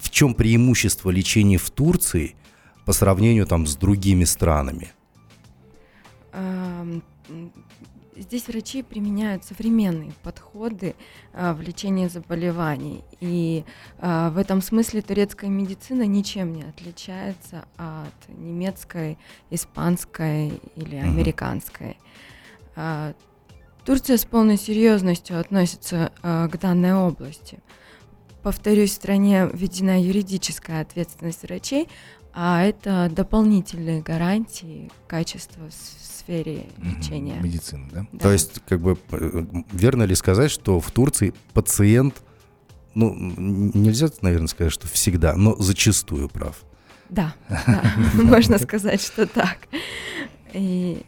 в 0.00 0.10
чем 0.10 0.34
преимущество 0.34 1.10
лечения 1.10 1.58
в 1.58 1.70
Турции 1.70 2.34
по 2.84 2.92
сравнению 2.92 3.46
там 3.46 3.66
с 3.66 3.76
другими 3.76 4.24
странами? 4.24 4.92
Здесь 8.20 8.48
врачи 8.48 8.82
применяют 8.82 9.44
современные 9.44 10.12
подходы 10.22 10.94
а, 11.32 11.54
в 11.54 11.62
лечении 11.62 12.06
заболеваний. 12.06 13.02
И 13.20 13.64
а, 13.98 14.28
в 14.28 14.36
этом 14.36 14.60
смысле 14.60 15.00
турецкая 15.00 15.48
медицина 15.48 16.02
ничем 16.06 16.52
не 16.52 16.64
отличается 16.64 17.64
от 17.78 18.28
немецкой, 18.28 19.16
испанской 19.48 20.60
или 20.76 20.96
американской. 20.96 21.96
А, 22.76 23.14
Турция 23.86 24.18
с 24.18 24.26
полной 24.26 24.58
серьезностью 24.58 25.40
относится 25.40 26.12
к 26.22 26.58
данной 26.60 26.92
области. 26.92 27.60
Повторюсь, 28.42 28.90
в 28.90 28.94
стране 28.94 29.48
введена 29.52 30.02
юридическая 30.02 30.82
ответственность 30.82 31.42
врачей, 31.42 31.88
а 32.32 32.62
это 32.62 33.10
дополнительные 33.14 34.02
гарантии 34.02 34.90
качества 35.08 35.62
в 35.68 36.06
сфере 36.06 36.66
лечения. 36.78 37.40
Медицины, 37.40 37.88
да? 37.92 38.06
да? 38.12 38.18
То 38.18 38.32
есть, 38.32 38.60
как 38.66 38.80
бы, 38.80 38.96
э, 39.10 39.44
верно 39.72 40.04
ли 40.04 40.14
сказать, 40.14 40.50
что 40.50 40.80
в 40.80 40.90
Турции 40.90 41.34
пациент, 41.52 42.22
ну, 42.94 43.14
нельзя, 43.14 44.08
наверное, 44.20 44.48
сказать, 44.48 44.72
что 44.72 44.86
всегда, 44.88 45.34
но 45.36 45.56
зачастую 45.56 46.28
прав? 46.28 46.62
Да, 47.08 47.34
можно 48.14 48.58
сказать, 48.58 49.02
что 49.02 49.26
так. 49.26 49.58
И. 50.52 51.04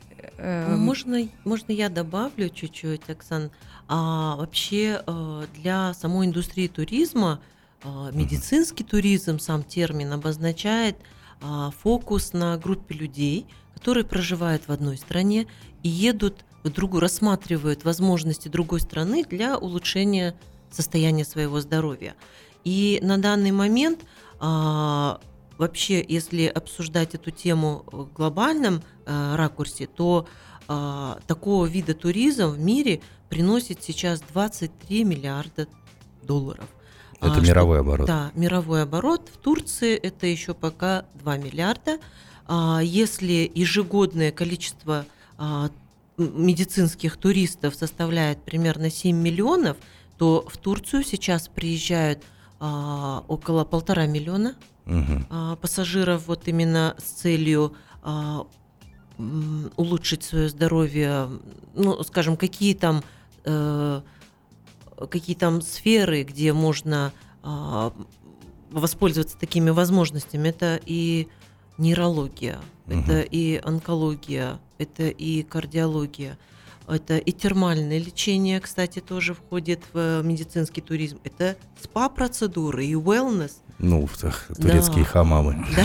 Можно, 0.76 1.28
можно 1.44 1.72
я 1.72 1.88
добавлю 1.88 2.48
чуть-чуть, 2.48 3.08
Оксан? 3.08 3.50
А 3.88 4.36
вообще 4.36 5.02
э, 5.06 5.44
для 5.54 5.94
самой 5.94 6.26
индустрии 6.26 6.68
туризма 6.68 7.40
э, 7.84 8.10
медицинский 8.12 8.84
туризм, 8.84 9.38
сам 9.38 9.62
термин, 9.62 10.12
обозначает 10.12 10.96
а, 11.42 11.70
фокус 11.70 12.32
на 12.32 12.56
группе 12.56 12.94
людей, 12.94 13.46
которые 13.74 14.04
проживают 14.04 14.68
в 14.68 14.72
одной 14.72 14.96
стране 14.96 15.46
и 15.82 15.88
едут 15.88 16.44
в 16.62 16.70
другую, 16.70 17.00
рассматривают 17.00 17.84
возможности 17.84 18.48
другой 18.48 18.80
страны 18.80 19.24
для 19.24 19.58
улучшения 19.58 20.36
состояния 20.70 21.24
своего 21.24 21.60
здоровья. 21.60 22.14
И 22.64 23.00
на 23.02 23.18
данный 23.18 23.50
момент 23.50 24.00
а, 24.38 25.20
вообще, 25.58 26.04
если 26.06 26.46
обсуждать 26.46 27.14
эту 27.14 27.30
тему 27.30 27.84
в 27.86 28.12
глобальном 28.12 28.82
э, 29.06 29.34
ракурсе, 29.36 29.86
то 29.86 30.26
э, 30.68 31.14
такого 31.26 31.66
вида 31.66 31.94
туризм 31.94 32.48
в 32.48 32.58
мире 32.58 33.00
приносит 33.28 33.82
сейчас 33.82 34.20
23 34.32 35.04
миллиарда 35.04 35.66
долларов. 36.22 36.68
Это 37.20 37.34
а, 37.36 37.40
мировой 37.40 37.78
что, 37.78 37.80
оборот. 37.80 38.06
Да, 38.06 38.32
мировой 38.34 38.82
оборот. 38.82 39.30
В 39.32 39.38
Турции 39.38 39.96
это 39.96 40.26
еще 40.26 40.54
пока 40.54 41.06
2 41.14 41.36
миллиарда. 41.38 41.98
а, 42.46 42.80
если 42.82 43.50
ежегодное 43.54 44.32
количество 44.32 45.06
а, 45.38 45.70
медицинских 46.18 47.16
туристов 47.16 47.74
составляет 47.74 48.42
примерно 48.42 48.90
7 48.90 49.16
миллионов, 49.16 49.76
то 50.18 50.44
в 50.48 50.56
Турцию 50.58 51.04
сейчас 51.04 51.48
приезжают 51.48 52.22
а, 52.60 53.24
около 53.28 53.64
полтора 53.64 54.06
миллиона 54.06 54.56
угу. 54.86 55.56
пассажиров 55.60 56.26
вот 56.26 56.48
именно 56.48 56.96
с 56.98 57.04
целью 57.04 57.74
улучшить 59.76 60.24
свое 60.24 60.48
здоровье, 60.48 61.28
ну, 61.74 62.02
скажем, 62.02 62.36
какие 62.36 62.74
там 62.74 63.04
э, 63.44 64.00
какие 65.10 65.36
там 65.36 65.62
сферы, 65.62 66.22
где 66.22 66.52
можно 66.52 67.12
воспользоваться 68.72 69.38
такими 69.38 69.70
возможностями. 69.70 70.48
Это 70.48 70.80
и 70.84 71.28
нейрология, 71.78 72.60
угу. 72.86 72.98
это 72.98 73.20
и 73.20 73.60
онкология, 73.62 74.58
это 74.78 75.04
и 75.08 75.42
кардиология, 75.42 76.38
это 76.88 77.18
и 77.18 77.32
термальное 77.32 77.98
лечение, 77.98 78.60
кстати, 78.60 79.00
тоже 79.00 79.34
входит 79.34 79.80
в 79.92 80.22
медицинский 80.22 80.80
туризм. 80.80 81.18
Это 81.24 81.56
спа-процедуры 81.80 82.86
и 82.86 82.94
wellness. 82.94 83.54
Ну, 83.78 84.08
турецкие 84.60 85.04
да. 85.04 85.10
хамамы 85.10 85.66
да. 85.76 85.84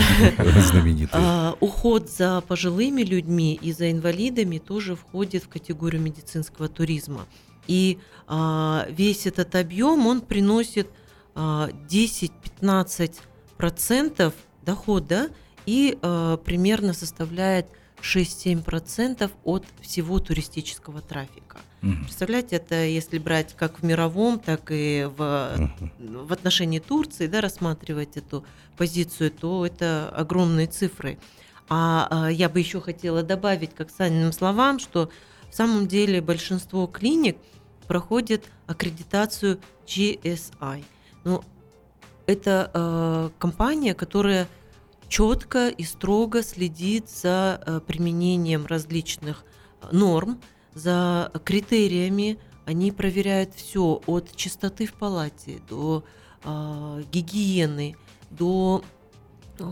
знаменитые. 0.60 1.24
А, 1.24 1.56
уход 1.60 2.10
за 2.10 2.42
пожилыми 2.46 3.02
людьми 3.02 3.58
и 3.60 3.72
за 3.72 3.90
инвалидами 3.90 4.58
тоже 4.58 4.94
входит 4.94 5.42
в 5.44 5.48
категорию 5.48 6.00
медицинского 6.00 6.68
туризма. 6.68 7.26
И 7.66 7.98
а, 8.26 8.86
весь 8.90 9.26
этот 9.26 9.56
объем, 9.56 10.06
он 10.06 10.20
приносит 10.20 10.88
а, 11.34 11.70
10-15% 11.90 14.32
дохода 14.62 15.30
и 15.68 15.98
э, 16.00 16.38
примерно 16.44 16.94
составляет 16.94 17.66
6-7% 18.02 19.30
от 19.44 19.64
всего 19.80 20.18
туристического 20.18 21.00
трафика. 21.00 21.58
Угу. 21.82 21.92
Представляете, 22.04 22.56
это 22.56 22.84
если 22.84 23.18
брать 23.18 23.54
как 23.56 23.80
в 23.80 23.84
мировом, 23.84 24.38
так 24.38 24.70
и 24.70 25.08
в, 25.16 25.70
угу. 25.80 26.26
в 26.26 26.32
отношении 26.32 26.78
Турции, 26.78 27.26
да, 27.26 27.40
рассматривать 27.40 28.16
эту 28.16 28.44
позицию, 28.76 29.30
то 29.30 29.64
это 29.66 30.08
огромные 30.10 30.66
цифры. 30.66 31.18
А, 31.68 32.08
а 32.10 32.28
я 32.30 32.48
бы 32.48 32.58
еще 32.60 32.80
хотела 32.80 33.22
добавить 33.22 33.74
к 33.74 33.80
Оксаниным 33.80 34.32
словам, 34.32 34.78
что 34.78 35.10
в 35.50 35.54
самом 35.54 35.86
деле 35.86 36.20
большинство 36.20 36.86
клиник 36.86 37.36
проходит 37.86 38.44
аккредитацию 38.66 39.60
GSI. 39.86 40.84
Ну, 41.24 41.42
это 42.26 42.70
э, 42.72 43.30
компания, 43.38 43.94
которая 43.94 44.46
четко 45.08 45.68
и 45.68 45.84
строго 45.84 46.42
следит 46.42 47.08
за 47.08 47.60
э, 47.64 47.80
применением 47.86 48.66
различных 48.66 49.44
э, 49.80 49.88
норм, 49.92 50.40
за 50.74 51.32
критериями. 51.44 52.38
Они 52.66 52.92
проверяют 52.92 53.54
все 53.54 54.00
от 54.06 54.36
чистоты 54.36 54.86
в 54.86 54.94
палате 54.94 55.60
до 55.68 56.04
э, 56.44 57.02
гигиены, 57.10 57.96
до 58.30 58.84
э, 59.58 59.64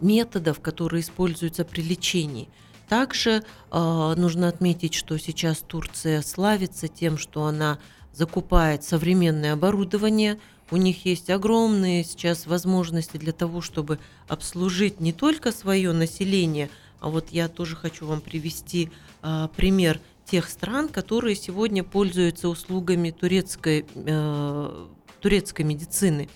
методов, 0.00 0.60
которые 0.60 1.02
используются 1.02 1.64
при 1.64 1.82
лечении. 1.82 2.48
Также 2.88 3.42
э, 3.70 4.14
нужно 4.16 4.48
отметить, 4.48 4.94
что 4.94 5.18
сейчас 5.18 5.58
Турция 5.58 6.22
славится 6.22 6.86
тем, 6.86 7.18
что 7.18 7.44
она 7.44 7.78
закупает 8.12 8.84
современное 8.84 9.52
оборудование– 9.54 10.38
у 10.70 10.76
них 10.76 11.04
есть 11.04 11.30
огромные 11.30 12.04
сейчас 12.04 12.46
возможности 12.46 13.16
для 13.16 13.32
того, 13.32 13.60
чтобы 13.60 13.98
обслужить 14.28 15.00
не 15.00 15.12
только 15.12 15.52
свое 15.52 15.92
население, 15.92 16.70
а 17.00 17.10
вот 17.10 17.28
я 17.30 17.48
тоже 17.48 17.76
хочу 17.76 18.06
вам 18.06 18.20
привести 18.20 18.90
а, 19.22 19.48
пример 19.48 20.00
тех 20.24 20.48
стран, 20.48 20.88
которые 20.88 21.36
сегодня 21.36 21.84
пользуются 21.84 22.48
услугами 22.48 23.10
турецкой, 23.10 23.84
э, 23.94 24.86
турецкой 25.20 25.62
медицины. 25.62 26.30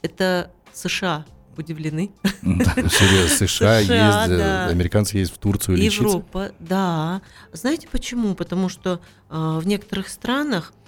Это 0.00 0.52
США, 0.72 1.26
удивлены. 1.56 2.12
Серьезно, 2.42 3.46
США, 3.46 3.78
ездят, 3.80 4.70
американцы 4.70 5.18
ездят 5.18 5.36
в 5.36 5.40
Турцию 5.40 5.76
лечиться? 5.76 6.04
Европа, 6.04 6.52
да. 6.60 7.20
Знаете 7.52 7.88
почему? 7.90 8.34
Потому 8.34 8.68
что 8.68 9.00
э, 9.28 9.58
в 9.60 9.66
некоторых 9.66 10.08
странах 10.08 10.72
а, 10.72 10.81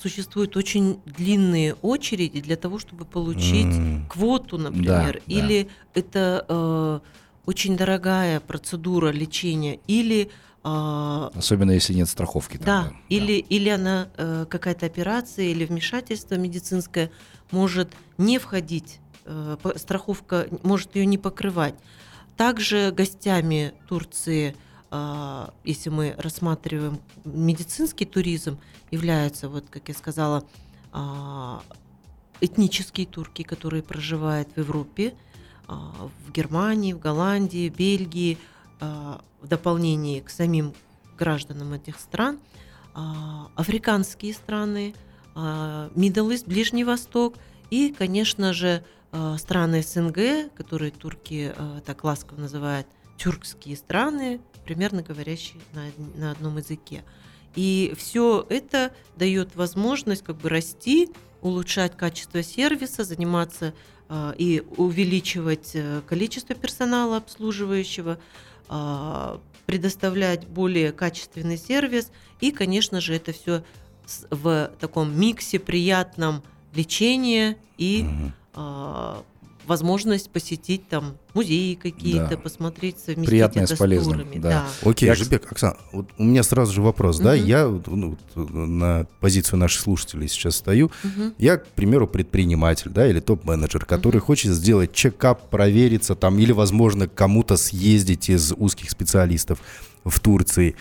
существуют 0.00 0.56
очень 0.56 1.00
длинные 1.04 1.74
очереди 1.82 2.40
для 2.40 2.56
того, 2.56 2.78
чтобы 2.78 3.04
получить 3.04 3.66
mm. 3.66 4.08
квоту, 4.08 4.56
например, 4.56 5.20
да, 5.26 5.34
или 5.34 5.64
да. 5.64 6.00
это 6.00 6.46
э, 6.48 7.00
очень 7.46 7.76
дорогая 7.76 8.40
процедура 8.40 9.10
лечения, 9.10 9.78
или 9.86 10.30
э, 10.64 11.30
особенно 11.34 11.72
если 11.72 11.92
нет 11.94 12.08
страховки. 12.08 12.56
Да, 12.56 12.84
тогда. 12.84 12.96
или 13.08 13.40
да. 13.40 13.46
или 13.50 13.68
она 13.68 14.08
э, 14.16 14.46
какая-то 14.48 14.86
операция 14.86 15.46
или 15.46 15.64
вмешательство 15.64 16.36
медицинское 16.36 17.10
может 17.50 17.92
не 18.18 18.38
входить, 18.38 19.00
э, 19.26 19.56
страховка 19.76 20.46
может 20.62 20.96
ее 20.96 21.06
не 21.06 21.18
покрывать. 21.18 21.74
Также 22.36 22.90
гостями 22.92 23.74
Турции 23.86 24.56
а, 24.56 24.69
если 25.62 25.88
мы 25.88 26.16
рассматриваем 26.18 27.00
медицинский 27.24 28.06
туризм, 28.06 28.58
являются, 28.90 29.48
вот 29.48 29.66
как 29.70 29.88
я 29.88 29.94
сказала, 29.94 30.44
а, 30.92 31.62
этнические 32.40 33.06
турки, 33.06 33.42
которые 33.42 33.82
проживают 33.82 34.48
в 34.54 34.58
Европе, 34.58 35.14
а, 35.68 36.08
в 36.26 36.32
Германии, 36.32 36.92
в 36.92 36.98
Голландии, 36.98 37.68
Бельгии, 37.68 38.38
в 38.80 39.46
дополнение 39.46 40.22
к 40.22 40.30
самим 40.30 40.72
гражданам 41.18 41.74
этих 41.74 42.00
стран, 42.00 42.40
африканские 43.54 44.32
страны, 44.32 44.94
Middle 45.34 46.32
East, 46.32 46.46
Ближний 46.46 46.84
Восток 46.84 47.34
и, 47.68 47.92
конечно 47.92 48.54
же, 48.54 48.82
страны 49.36 49.82
СНГ, 49.82 50.54
которые 50.54 50.92
турки 50.92 51.52
так 51.84 52.04
ласково 52.04 52.40
называют 52.40 52.86
тюркские 53.20 53.76
страны, 53.76 54.40
примерно 54.64 55.02
говорящие 55.02 55.60
на, 55.74 55.84
на 56.16 56.30
одном 56.32 56.56
языке. 56.56 57.04
И 57.54 57.92
все 57.96 58.46
это 58.48 58.92
дает 59.16 59.56
возможность 59.56 60.22
как 60.22 60.36
бы 60.36 60.48
расти, 60.48 61.10
улучшать 61.42 61.96
качество 61.96 62.42
сервиса, 62.42 63.04
заниматься 63.04 63.74
э, 64.08 64.34
и 64.38 64.62
увеличивать 64.76 65.72
э, 65.74 66.00
количество 66.06 66.54
персонала 66.54 67.18
обслуживающего, 67.18 68.18
э, 68.68 69.38
предоставлять 69.66 70.46
более 70.46 70.92
качественный 70.92 71.58
сервис. 71.58 72.10
И, 72.40 72.52
конечно 72.52 73.00
же, 73.00 73.14
это 73.14 73.32
все 73.32 73.64
в 74.30 74.70
таком 74.80 75.18
миксе 75.18 75.58
приятном 75.58 76.42
лечения 76.74 77.56
и 77.76 78.06
э, 78.54 79.22
возможность 79.66 80.30
посетить 80.30 80.88
там 80.88 81.16
музеи 81.34 81.74
какие-то, 81.74 82.30
да. 82.30 82.36
посмотреть, 82.36 82.98
совместить 82.98 83.26
Приятное 83.26 83.64
это 83.64 83.76
с 83.76 83.78
полезным. 83.78 84.20
Турами. 84.20 84.38
Да. 84.38 84.66
Да. 84.82 84.90
Окей, 84.90 85.06
Я... 85.06 85.14
Жибек, 85.14 85.50
Оксана, 85.50 85.76
вот 85.92 86.08
у 86.18 86.24
меня 86.24 86.42
сразу 86.42 86.72
же 86.72 86.82
вопрос, 86.82 87.16
угу. 87.16 87.24
да, 87.24 87.34
я 87.34 87.66
ну, 87.66 88.16
на 88.34 89.06
позицию 89.20 89.58
наших 89.58 89.80
слушателей 89.80 90.28
сейчас 90.28 90.56
стою, 90.56 90.86
угу. 90.86 91.32
я, 91.38 91.58
к 91.58 91.66
примеру, 91.68 92.06
предприниматель, 92.06 92.90
да, 92.90 93.06
или 93.08 93.20
топ-менеджер, 93.20 93.84
который 93.84 94.18
угу. 94.18 94.26
хочет 94.26 94.52
сделать 94.52 94.92
чекап, 94.92 95.50
провериться 95.50 96.14
там, 96.14 96.38
или, 96.38 96.52
возможно, 96.52 97.08
кому-то 97.08 97.56
съездить 97.56 98.28
из 98.28 98.52
узких 98.56 98.90
специалистов 98.90 99.60
в 100.04 100.18
Турции. 100.20 100.76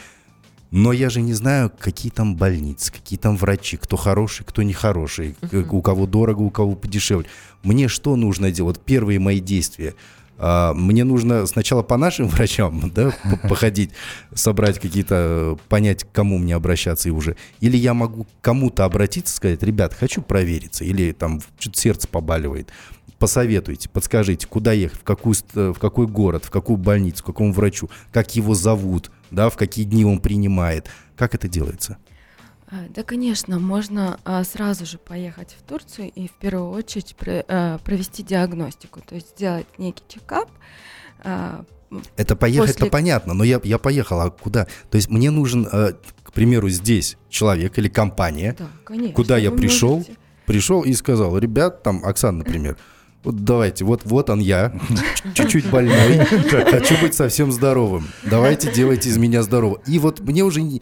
Но 0.71 0.91
я 0.91 1.09
же 1.09 1.21
не 1.21 1.33
знаю, 1.33 1.71
какие 1.79 2.11
там 2.11 2.35
больницы, 2.35 2.91
какие 2.91 3.17
там 3.17 3.35
врачи, 3.37 3.77
кто 3.77 3.97
хороший, 3.97 4.45
кто 4.45 4.61
нехороший, 4.61 5.35
uh-huh. 5.41 5.67
у 5.71 5.81
кого 5.81 6.05
дорого, 6.05 6.41
у 6.41 6.51
кого 6.51 6.75
подешевле. 6.75 7.27
Мне 7.63 7.87
что 7.87 8.15
нужно 8.15 8.51
делать? 8.51 8.79
Первые 8.79 9.19
мои 9.19 9.39
действия. 9.39 9.95
А, 10.41 10.73
мне 10.73 11.03
нужно 11.03 11.45
сначала 11.47 11.83
по 11.83 11.97
нашим 11.97 12.27
врачам, 12.29 12.91
да, 12.93 13.13
походить, 13.49 13.91
собрать 14.33 14.79
какие-то, 14.79 15.57
понять, 15.67 16.05
к 16.05 16.11
кому 16.11 16.37
мне 16.37 16.55
обращаться 16.55 17.09
и 17.09 17.11
уже. 17.11 17.35
Или 17.59 17.75
я 17.75 17.93
могу 17.93 18.25
кому-то 18.41 18.85
обратиться, 18.85 19.35
сказать, 19.35 19.61
ребят, 19.63 19.93
хочу 19.93 20.21
провериться, 20.21 20.85
или 20.85 21.11
там 21.11 21.41
что-то 21.59 21.79
сердце 21.79 22.07
побаливает. 22.07 22.69
Посоветуйте, 23.17 23.89
подскажите, 23.89 24.47
куда 24.47 24.71
ехать, 24.71 24.99
в, 24.99 25.03
какую, 25.03 25.35
в 25.53 25.77
какой 25.77 26.07
город, 26.07 26.45
в 26.45 26.51
какую 26.51 26.77
больницу, 26.77 27.21
к 27.21 27.25
какому 27.25 27.51
врачу, 27.51 27.89
как 28.13 28.33
его 28.37 28.55
зовут, 28.55 29.11
да, 29.31 29.49
в 29.49 29.57
какие 29.57 29.85
дни 29.85 30.05
он 30.05 30.19
принимает. 30.19 30.89
Как 31.15 31.35
это 31.35 31.47
делается? 31.47 31.97
А, 32.71 32.85
да, 32.89 33.03
конечно, 33.03 33.59
можно 33.59 34.19
а, 34.25 34.43
сразу 34.43 34.85
же 34.85 34.97
поехать 34.97 35.55
в 35.59 35.67
Турцию 35.67 36.11
и 36.11 36.27
в 36.27 36.33
первую 36.33 36.69
очередь 36.69 37.15
а, 37.47 37.79
провести 37.79 38.21
диагностику, 38.21 39.01
то 39.01 39.15
есть 39.15 39.29
сделать 39.31 39.65
некий 39.77 40.03
чекап. 40.07 40.49
Это 42.15 42.35
поехать-то 42.35 42.79
после... 42.81 42.91
понятно, 42.91 43.33
но 43.33 43.43
я, 43.43 43.59
я 43.63 43.79
поехал, 43.79 44.21
а 44.21 44.29
куда? 44.29 44.67
То 44.91 44.95
есть 44.95 45.09
мне 45.09 45.31
нужен, 45.31 45.65
к 45.65 46.31
примеру, 46.31 46.69
здесь 46.69 47.17
человек 47.29 47.79
или 47.79 47.89
компания, 47.89 48.55
да, 48.57 48.67
конечно, 48.85 49.15
куда 49.15 49.37
я 49.37 49.49
пришел, 49.49 49.95
можете... 49.95 50.15
пришел 50.45 50.83
и 50.83 50.93
сказал, 50.93 51.35
ребят, 51.39 51.81
там, 51.81 52.05
Оксана, 52.05 52.37
например, 52.39 52.77
Вот 53.23 53.43
давайте, 53.43 53.83
вот, 53.83 54.03
вот 54.05 54.29
он 54.29 54.39
я, 54.39 54.71
чуть-чуть 55.33 55.69
больной, 55.69 56.19
хочу 56.25 56.95
быть 57.01 57.13
совсем 57.13 57.51
здоровым. 57.51 58.07
Давайте 58.23 58.71
делайте 58.71 59.09
из 59.09 59.17
меня 59.17 59.43
здорового. 59.43 59.81
И 59.85 59.99
вот 59.99 60.21
мне 60.21 60.43
уже 60.43 60.61
не- 60.61 60.81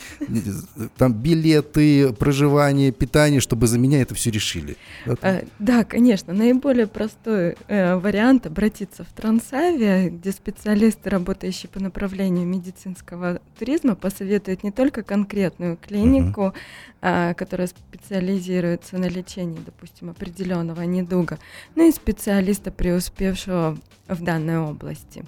там 0.97 1.13
билеты, 1.13 2.13
проживание, 2.13 2.91
питание, 2.91 3.39
чтобы 3.39 3.65
за 3.65 3.79
меня 3.79 4.01
это 4.03 4.13
все 4.13 4.29
решили. 4.29 4.77
Э, 5.23 5.45
Да, 5.57 5.83
конечно. 5.83 6.31
Наиболее 6.31 6.85
простой 6.85 7.55
э, 7.67 7.95
вариант 7.95 8.45
обратиться 8.45 9.03
в 9.03 9.07
Трансавиа, 9.19 10.09
где 10.09 10.31
специалисты, 10.31 11.09
работающие 11.09 11.69
по 11.69 11.79
направлению 11.79 12.45
медицинского 12.45 13.41
туризма, 13.57 13.95
посоветуют 13.95 14.63
не 14.63 14.71
только 14.71 15.01
конкретную 15.01 15.75
клинику, 15.77 16.53
а, 17.01 17.33
которая 17.35 17.67
специализируется 17.67 18.97
на 18.97 19.05
лечении, 19.05 19.59
допустим, 19.65 20.09
определенного 20.09 20.81
недуга, 20.81 21.37
но 21.75 21.83
и 21.83 21.91
специалиста, 22.27 22.71
преуспевшего 22.71 23.77
в 24.09 24.21
данной 24.21 24.57
области. 24.57 25.23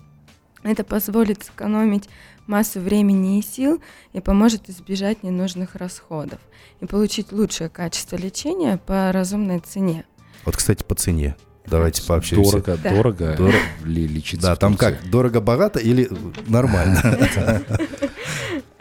Это 0.63 0.83
позволит 0.83 1.41
сэкономить 1.45 2.09
массу 2.45 2.81
времени 2.81 3.39
и 3.39 3.41
сил 3.41 3.81
и 4.11 4.19
поможет 4.19 4.69
избежать 4.69 5.23
ненужных 5.23 5.75
расходов 5.75 6.39
и 6.81 6.85
получить 6.85 7.31
лучшее 7.31 7.69
качество 7.69 8.17
лечения 8.17 8.75
по 8.85 9.13
разумной 9.13 9.59
цене. 9.59 10.03
Вот, 10.43 10.57
кстати, 10.57 10.83
по 10.83 10.93
цене. 10.93 11.37
Давайте 11.65 12.03
пообщаемся. 12.05 12.51
Дорого, 12.59 12.77
Да. 12.83 12.89
дорого, 12.89 13.35
Дорого. 13.37 13.57
ли 13.85 14.05
лечиться 14.05 14.47
Да, 14.47 14.55
там 14.57 14.75
как, 14.75 15.09
дорого-богато 15.09 15.79
или 15.79 16.09
нормально? 16.47 17.17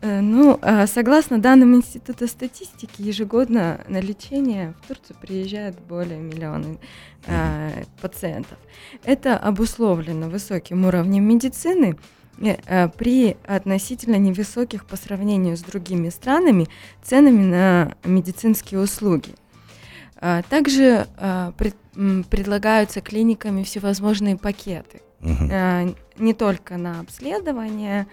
Э, 0.00 0.20
Ну, 0.20 0.58
а, 0.62 0.86
согласно 0.86 1.38
данным 1.38 1.74
Института 1.74 2.26
статистики, 2.26 3.02
ежегодно 3.02 3.80
на 3.88 4.00
лечение 4.00 4.74
в 4.82 4.88
Турцию 4.88 5.16
приезжает 5.20 5.78
более 5.80 6.18
миллиона 6.18 6.76
а, 7.26 7.70
пациентов. 8.00 8.58
Это 9.04 9.36
обусловлено 9.36 10.28
высоким 10.28 10.84
уровнем 10.84 11.24
медицины 11.24 11.96
э, 12.40 12.56
а, 12.66 12.88
при 12.88 13.36
относительно 13.46 14.16
невысоких 14.16 14.86
по 14.86 14.96
сравнению 14.96 15.56
с 15.56 15.60
другими 15.60 16.08
странами 16.10 16.68
ценами 17.02 17.44
на 17.44 17.94
медицинские 18.04 18.80
услуги. 18.80 19.34
Также 20.48 21.06
предлагаются 22.30 23.02
клиниками 23.02 23.62
всевозможные 23.62 24.38
пакеты. 24.38 25.02
Э, 25.24 25.92
не 26.18 26.34
только 26.34 26.76
на 26.76 27.00
обследование, 27.00 28.06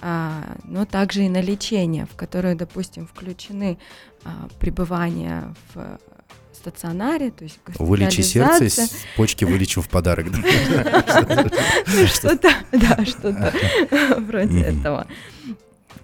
но 0.00 0.84
также 0.84 1.24
и 1.24 1.28
на 1.28 1.40
лечение, 1.40 2.06
в 2.06 2.16
которое, 2.16 2.54
допустим, 2.54 3.06
включены 3.06 3.78
а, 4.24 4.48
пребывание 4.58 5.54
в 5.74 5.98
стационаре, 6.52 7.30
то 7.30 7.44
есть 7.44 7.58
Вылечи 7.78 8.22
сердце, 8.22 8.68
с 8.68 8.92
почки 9.16 9.44
вылечим 9.44 9.82
в 9.82 9.88
подарок. 9.88 10.26
Ну, 10.30 12.06
Что-то, 12.06 12.50
да, 12.72 13.04
что-то 13.04 13.52
вроде 14.18 14.62
этого. 14.62 15.06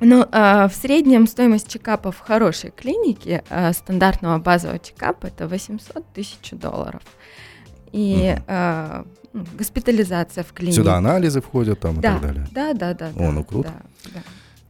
Ну, 0.00 0.26
а, 0.32 0.68
в 0.68 0.74
среднем 0.74 1.26
стоимость 1.26 1.68
чекапа 1.68 2.10
в 2.10 2.18
хорошей 2.18 2.70
клинике, 2.70 3.44
а, 3.50 3.72
стандартного 3.72 4.38
базового 4.38 4.78
чекапа, 4.78 5.26
это 5.26 5.46
800 5.46 6.04
тысяч 6.12 6.50
долларов. 6.52 7.02
И 7.92 8.36
а, 8.48 9.04
ну, 9.04 9.21
госпитализация 9.32 10.44
в 10.44 10.52
клинике. 10.52 10.76
Сюда 10.76 10.96
анализы 10.96 11.40
входят 11.40 11.80
там 11.80 11.98
и 11.98 12.02
да, 12.02 12.12
так 12.14 12.22
далее. 12.22 12.46
да, 12.52 12.72
да, 12.74 12.94
да. 12.94 13.08
О, 13.08 13.18
да, 13.18 13.30
ну 13.30 13.44
круто. 13.44 13.72
да, 14.04 14.10
да. 14.14 14.20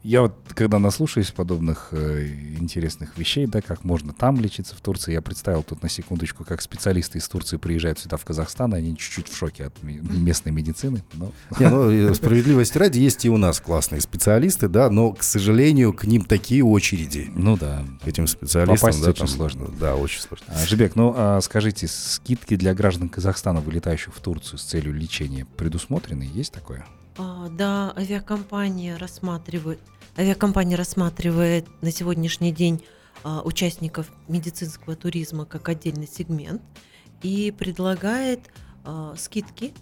Я 0.02 0.22
вот, 0.22 0.34
когда 0.54 0.80
наслушаюсь 0.80 1.30
подобных 1.30 1.88
э, 1.92 2.26
интересных 2.58 3.16
вещей, 3.16 3.46
да, 3.46 3.60
как 3.60 3.84
можно 3.84 4.12
там 4.12 4.40
лечиться 4.40 4.74
в 4.74 4.80
Турции, 4.80 5.12
я 5.12 5.22
представил 5.22 5.62
тут 5.62 5.82
на 5.82 5.88
секундочку, 5.88 6.44
как 6.44 6.60
специалисты 6.60 7.18
из 7.18 7.28
Турции 7.28 7.56
приезжают 7.56 8.00
сюда, 8.00 8.16
в 8.16 8.24
Казахстан, 8.24 8.74
и 8.74 8.78
они 8.78 8.96
чуть-чуть 8.96 9.28
в 9.28 9.36
шоке 9.36 9.66
от 9.66 9.82
местной 9.82 10.50
медицины. 10.50 11.04
Но 11.14 11.32
Не, 11.60 11.68
ну, 11.68 12.14
справедливости 12.14 12.78
ради, 12.78 12.98
есть 12.98 13.24
и 13.24 13.30
у 13.30 13.36
нас 13.36 13.60
классные 13.60 14.00
специалисты, 14.00 14.68
да, 14.68 14.90
но, 14.90 15.12
к 15.12 15.22
сожалению, 15.22 15.92
к 15.92 16.04
ним 16.04 16.24
такие 16.24 16.64
очереди. 16.64 17.30
Ну 17.34 17.56
да. 17.56 17.84
К 18.02 18.08
этим 18.08 18.26
специалистам. 18.26 18.76
Попасть 18.76 19.02
да, 19.02 19.10
очень 19.10 19.18
там, 19.20 19.28
сложно. 19.28 19.70
Да, 19.78 19.94
очень 19.94 20.20
сложно. 20.20 20.46
А, 20.48 20.66
Жибек, 20.66 20.96
ну 20.96 21.14
а 21.16 21.40
скажите, 21.40 21.86
скидки 21.86 22.56
для 22.56 22.74
граждан 22.74 23.08
Казахстана, 23.08 23.60
вылетающих 23.60 24.12
в 24.12 24.20
Турцию 24.20 24.58
с 24.58 24.64
целью 24.64 24.92
лечения, 24.92 25.46
предусмотрены? 25.56 26.28
Есть 26.34 26.52
такое? 26.52 26.84
А, 27.18 27.48
Да, 27.51 27.92
авиакомпания 27.96 28.96
рассматривает, 28.96 29.81
авиакомпания 30.16 30.77
рассматривает 30.77 31.66
на 31.83 31.90
сегодняшний 31.90 32.53
день 32.53 32.85
а, 33.22 33.42
участников 33.42 34.11
медицинского 34.29 34.96
туризма 34.96 35.44
как 35.44 35.68
отдельный 35.68 36.09
сегмент 36.09 36.62
и 37.22 37.51
предлагает 37.51 38.40
а, 38.85 39.14
скидки 39.16 39.75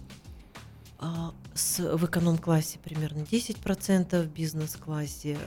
с, 1.55 1.79
в 1.79 2.05
эконом-классе 2.05 2.77
примерно 2.83 3.21
10%, 3.21 4.21
в 4.21 4.27
бизнес-классе 4.27 5.39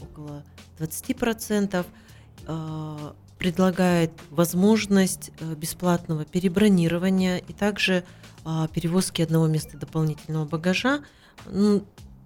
около 0.00 0.42
20%. 0.78 1.84
а, 2.46 3.16
предлагает 3.36 4.12
возможность 4.30 5.32
бесплатного 5.56 6.24
перебронирования 6.24 7.38
и 7.38 7.52
также 7.52 8.04
перевозки 8.72 9.20
одного 9.20 9.48
места 9.48 9.76
дополнительного 9.76 10.46
багажа. 10.46 11.02
Ну, 11.50 11.84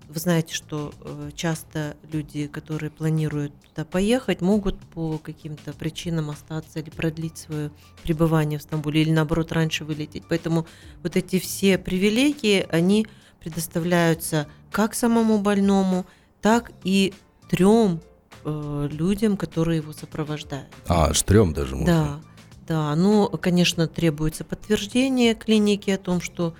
вы 0.09 0.21
знаете, 0.21 0.55
что 0.55 0.93
э, 1.01 1.31
часто 1.35 1.97
люди, 2.11 2.47
которые 2.47 2.91
планируют 2.91 3.53
туда 3.69 3.85
поехать, 3.85 4.41
могут 4.41 4.79
по 4.79 5.19
каким-то 5.19 5.75
причинам 5.75 6.31
остаться 6.31 6.79
или 6.79 6.89
продлить 6.89 7.37
свое 7.37 7.71
пребывание 8.03 8.59
в 8.59 8.63
Стамбуле, 8.63 9.03
или 9.03 9.11
наоборот 9.11 9.53
раньше 9.53 9.85
вылететь. 9.85 10.25
Поэтому 10.29 10.67
вот 11.03 11.17
эти 11.17 11.39
все 11.39 11.77
привилегии, 11.77 12.67
они 12.71 13.07
предоставляются 13.41 14.49
как 14.71 14.95
самому 14.95 15.39
больному, 15.39 16.07
так 16.41 16.73
и 16.85 17.13
трем 17.51 18.01
э, 18.45 18.89
людям, 18.91 19.37
которые 19.37 19.79
его 19.79 19.93
сопровождают. 19.93 20.69
А, 20.87 21.13
штрем 21.13 21.53
даже 21.53 21.77
можно. 21.77 22.21
Да, 22.67 22.91
да. 22.91 22.97
Ну, 22.97 23.29
конечно, 23.29 23.89
требуется 23.89 24.45
подтверждение 24.45 25.35
клиники 25.35 25.91
о 25.91 25.99
том, 25.99 26.21
что 26.23 26.55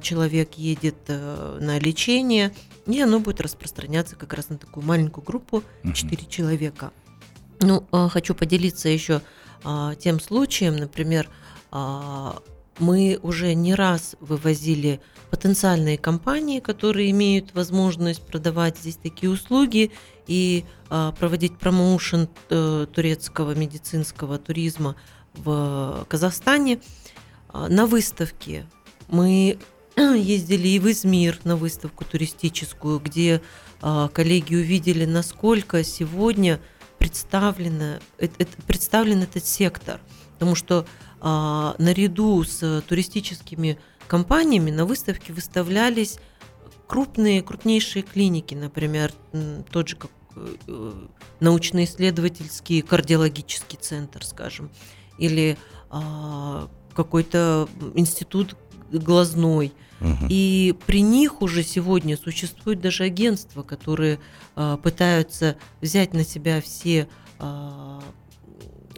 человек 0.00 0.54
едет 0.54 0.96
э, 1.08 1.58
на 1.60 1.78
лечение, 1.78 2.52
и 2.86 3.00
оно 3.00 3.20
будет 3.20 3.40
распространяться 3.40 4.16
как 4.16 4.32
раз 4.34 4.48
на 4.48 4.58
такую 4.58 4.84
маленькую 4.84 5.24
группу 5.24 5.62
Мгм. 5.82 5.94
4 5.94 6.26
человека. 6.26 6.92
Ну, 7.60 7.86
э, 7.92 8.08
хочу 8.08 8.34
поделиться 8.34 8.88
еще 8.88 9.22
а, 9.64 9.94
тем 9.94 10.20
случаем, 10.20 10.76
например, 10.76 11.28
а, 11.70 12.42
мы 12.78 13.18
уже 13.22 13.54
не 13.54 13.74
раз 13.74 14.16
вывозили 14.20 15.00
потенциальные 15.30 15.98
компании, 15.98 16.60
которые 16.60 17.10
имеют 17.10 17.54
возможность 17.54 18.22
продавать 18.22 18.78
здесь 18.78 18.96
такие 18.96 19.30
услуги 19.30 19.92
и 20.26 20.64
а, 20.90 21.12
проводить 21.12 21.56
промоушен 21.58 22.28
э, 22.50 22.86
турецкого 22.92 23.54
медицинского 23.54 24.38
туризма 24.38 24.96
в 25.34 26.04
Казахстане. 26.08 26.80
А, 27.48 27.68
На 27.68 27.86
выставке 27.86 28.66
мы 29.12 29.58
ездили 29.96 30.68
и 30.68 30.78
в 30.80 30.90
Измир 30.90 31.38
на 31.44 31.54
выставку 31.54 32.04
туристическую, 32.04 32.98
где 32.98 33.40
а, 33.80 34.08
коллеги 34.08 34.56
увидели, 34.56 35.04
насколько 35.04 35.84
сегодня 35.84 36.58
представлено, 36.98 37.98
э- 38.18 38.28
э- 38.38 38.46
представлен 38.66 39.22
этот 39.22 39.44
сектор. 39.44 40.00
Потому 40.34 40.54
что 40.54 40.86
а, 41.20 41.76
наряду 41.78 42.42
с 42.42 42.82
туристическими 42.88 43.78
компаниями 44.08 44.70
на 44.70 44.86
выставке 44.86 45.32
выставлялись 45.32 46.18
крупные, 46.86 47.42
крупнейшие 47.42 48.02
клиники, 48.02 48.54
например, 48.54 49.12
тот 49.70 49.88
же 49.88 49.96
как 49.96 50.10
э, 50.36 50.92
научно-исследовательский 51.40 52.82
кардиологический 52.82 53.78
центр, 53.78 54.24
скажем, 54.24 54.70
или 55.18 55.56
а, 55.90 56.68
какой-то 56.94 57.68
институт 57.94 58.56
глазной. 58.92 59.72
Мгм. 60.00 60.26
И 60.28 60.74
при 60.86 61.00
них 61.00 61.42
уже 61.42 61.62
сегодня 61.62 62.16
существуют 62.16 62.80
даже 62.80 63.04
агентства, 63.04 63.62
которые 63.62 64.18
а, 64.56 64.76
пытаются 64.76 65.56
взять 65.80 66.12
на 66.12 66.24
себя 66.24 66.60
все, 66.60 67.08
а, 67.38 68.02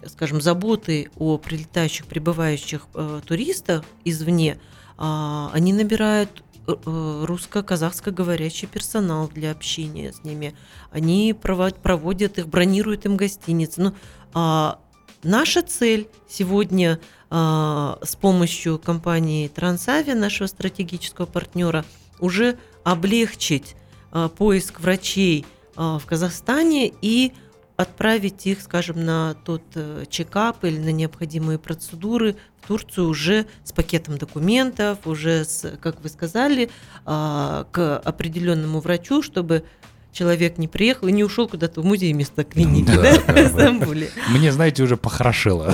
скажем, 0.06 0.40
заботы 0.40 1.10
о 1.16 1.38
прилетающих, 1.38 2.06
прибывающих 2.06 2.86
э, 2.94 3.20
туристах 3.24 3.84
извне. 4.04 4.58
А, 4.96 5.50
они 5.52 5.72
набирают 5.72 6.42
э, 6.66 6.74
э, 6.74 7.24
русско-казахско 7.26 8.10
говорящий 8.10 8.68
персонал 8.68 9.28
для 9.28 9.50
общения 9.50 10.12
с 10.12 10.24
ними. 10.24 10.54
Они 10.90 11.32
провод- 11.32 11.80
проводят 11.80 12.38
их, 12.38 12.48
бронируют 12.48 13.06
им 13.06 13.16
гостиницы. 13.16 13.80
Ну, 13.80 13.94
а, 14.32 14.78
наша 15.24 15.62
цель 15.62 16.08
сегодня 16.28 17.00
а, 17.30 17.98
с 18.02 18.14
помощью 18.16 18.78
компании 18.78 19.48
Трансавиа, 19.48 20.14
нашего 20.14 20.46
стратегического 20.46 21.26
партнера, 21.26 21.84
уже 22.20 22.58
облегчить 22.84 23.74
а, 24.12 24.28
поиск 24.28 24.80
врачей 24.80 25.44
а, 25.74 25.98
в 25.98 26.06
Казахстане 26.06 26.92
и 27.02 27.32
отправить 27.76 28.46
их, 28.46 28.60
скажем, 28.60 29.04
на 29.04 29.34
тот 29.44 29.62
э, 29.74 30.04
чекап 30.08 30.64
или 30.64 30.78
на 30.78 30.92
необходимые 30.92 31.58
процедуры 31.58 32.36
в 32.62 32.68
Турцию 32.68 33.08
уже 33.08 33.46
с 33.64 33.72
пакетом 33.72 34.16
документов, 34.16 34.98
уже 35.06 35.44
с, 35.44 35.76
как 35.80 36.00
вы 36.00 36.08
сказали, 36.08 36.70
к 37.04 38.00
определенному 38.04 38.78
врачу, 38.78 39.22
чтобы 39.22 39.64
человек 40.14 40.56
не 40.56 40.68
приехал 40.68 41.08
и 41.08 41.12
не 41.12 41.24
ушел 41.24 41.46
куда-то 41.48 41.82
в 41.82 41.84
музей 41.84 42.12
вместо 42.14 42.44
клиники, 42.44 42.86
Да, 42.86 43.02
да, 43.02 43.18
да, 43.26 43.32
в. 43.32 43.48
Стамбуле. 43.48 44.10
Мне, 44.30 44.52
знаете, 44.52 44.82
уже 44.82 44.96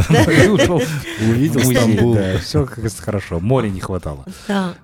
ушел 0.48 0.82
Увидел 1.20 1.60
Стамбул. 1.60 2.18
Все 2.42 2.66
как 2.66 2.78
хорошо. 3.02 3.38
Моря 3.38 3.68
не 3.68 3.80
хватало. 3.80 4.24
Да. 4.48 4.74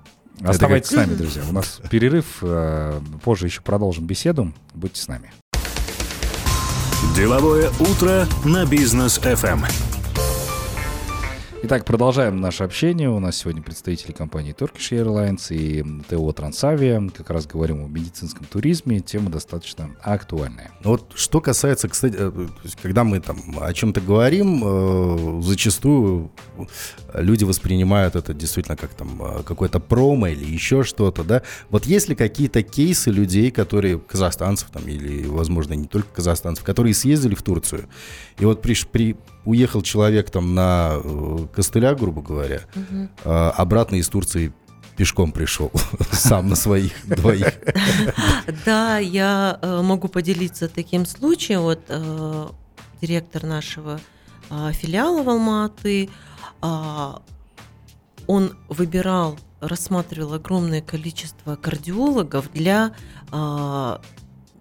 Оставайтесь 0.43 0.89
с 0.91 0.93
нами, 0.93 1.15
друзья. 1.15 1.41
У 1.49 1.51
нас 1.51 1.81
перерыв. 1.89 2.25
э, 2.41 3.01
Позже 3.23 3.47
еще 3.47 3.61
продолжим 3.61 4.05
беседу. 4.05 4.53
Будьте 4.73 5.01
с 5.01 5.07
нами. 5.07 5.33
Деловое 7.15 7.71
утро 7.79 8.27
на 8.45 8.65
бизнес 8.65 9.17
FM. 9.19 9.65
Итак, 11.63 11.85
продолжаем 11.85 12.39
наше 12.39 12.63
общение. 12.63 13.09
У 13.09 13.19
нас 13.19 13.37
сегодня 13.37 13.63
представители 13.63 14.11
компании 14.11 14.53
Turkish 14.55 14.91
Airlines 14.91 15.47
и 15.49 15.83
ТО 16.07 16.31
Трансавиа. 16.31 17.09
Как 17.09 17.31
раз 17.31 17.47
говорим 17.47 17.83
о 17.83 17.87
медицинском 17.87 18.45
туризме. 18.45 18.99
Тема 18.99 19.31
достаточно 19.31 19.89
актуальная. 20.03 20.71
Ну 20.83 20.91
Вот 20.91 21.13
что 21.15 21.41
касается, 21.41 21.89
кстати, 21.89 22.15
э, 22.15 22.47
когда 22.83 23.03
мы 23.03 23.19
там 23.21 23.57
о 23.59 23.73
чем-то 23.73 24.01
говорим, 24.01 24.61
э, 24.63 25.41
зачастую 25.41 26.31
люди 27.15 27.43
воспринимают 27.43 28.15
это 28.15 28.35
действительно 28.35 28.77
как 28.77 28.91
там 28.93 29.19
э, 29.19 29.43
какое-то 29.43 29.79
промо 29.79 30.27
или 30.27 30.45
еще 30.45 30.83
что-то, 30.83 31.23
да. 31.23 31.41
Вот 31.71 31.85
есть 31.85 32.07
ли 32.07 32.15
какие-то 32.15 32.61
кейсы 32.61 33.09
людей, 33.09 33.49
которые, 33.49 33.97
казахстанцев 33.97 34.69
там, 34.69 34.87
или, 34.87 35.25
возможно, 35.25 35.73
не 35.73 35.87
только 35.87 36.07
казахстанцев, 36.13 36.63
которые 36.63 36.93
съездили 36.93 37.33
в 37.33 37.41
Турцию, 37.41 37.89
и 38.37 38.45
вот 38.45 38.63
приш- 38.63 38.87
при, 38.89 39.17
уехал 39.47 39.81
человек 39.81 40.29
там 40.29 40.53
на 40.53 40.99
э, 41.03 41.47
костыля, 41.55 41.95
грубо 41.95 42.21
говоря, 42.21 42.61
э, 42.75 43.51
обратно 43.55 43.95
из 43.95 44.09
Турции 44.09 44.53
пешком 44.97 45.31
пришел, 45.31 45.71
сам 46.11 46.49
на 46.49 46.55
своих 46.55 46.93
двоих. 47.05 47.53
Да, 48.65 48.97
я 48.97 49.57
э, 49.61 49.81
могу 49.81 50.09
поделиться 50.09 50.67
таким 50.67 51.05
случаем. 51.05 51.61
Вот 51.61 51.79
э, 51.87 52.47
директор 53.01 53.43
нашего 53.43 53.99
э, 54.49 54.71
филиала 54.73 55.23
в 55.23 55.29
Алматы, 55.29 56.09
а, 56.61 57.21
он 58.25 58.57
выбирал, 58.67 59.37
рассматривал 59.61 60.33
огромное 60.33 60.81
количество 60.81 61.55
кардиологов 61.55 62.51
для 62.51 62.93
а, 63.31 64.01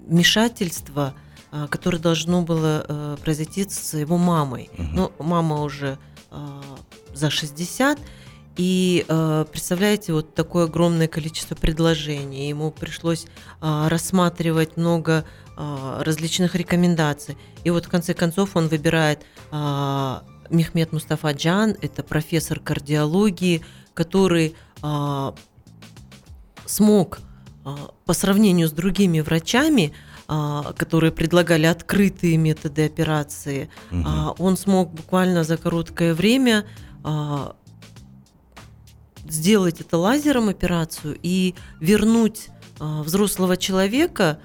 вмешательства, 0.07 1.15
а, 1.17 1.26
которое 1.71 1.99
должно 1.99 2.43
было 2.43 2.85
э, 2.89 3.17
произойти 3.23 3.69
с 3.69 3.95
его 3.95 4.17
мамой. 4.19 4.71
Мгм. 4.77 4.95
Но 4.95 5.13
мама 5.19 5.63
уже 5.63 5.99
а, 6.31 6.63
за 7.15 7.31
60, 7.31 7.99
и 8.57 9.05
э, 9.07 9.45
представляете, 9.51 10.13
вот 10.15 10.35
такое 10.35 10.65
огромное 10.65 11.09
количество 11.09 11.55
предложений. 11.55 12.49
Ему 12.49 12.71
пришлось 12.71 13.27
а, 13.61 13.89
рассматривать 13.91 14.79
много 14.79 15.27
а, 15.57 16.03
различных 16.03 16.55
рекомендаций. 16.55 17.37
И 17.65 17.71
вот 17.71 17.85
в 17.85 17.89
конце 17.89 18.15
концов 18.15 18.57
он 18.57 18.69
выбирает 18.69 19.21
а, 19.51 20.25
Мехмед 20.49 20.93
Мустафа 20.93 21.33
Джан, 21.33 21.77
это 21.83 22.03
профессор 22.03 22.59
кардиологии, 22.61 23.63
который 23.93 24.55
а, 24.81 25.35
смог 26.65 27.19
а, 27.65 27.91
по 28.07 28.15
сравнению 28.15 28.69
с 28.69 28.73
другими 28.73 29.21
врачами, 29.21 29.93
а, 29.93 30.06
которые 30.27 31.13
предлагали 31.13 31.67
открытые 31.67 32.37
методы 32.37 32.85
операции, 32.85 33.71
а, 33.93 34.35
он 34.39 34.57
смог 34.57 34.93
буквально 34.93 35.45
за 35.45 35.57
короткое 35.57 36.15
время 36.15 36.67
а, 37.05 37.55
сделать 39.29 39.81
это 39.81 39.97
лазером 39.99 40.49
операцию 40.49 41.19
и 41.23 41.55
вернуть 41.81 42.49
а, 42.79 43.03
взрослого 43.03 43.57
человека 43.57 44.41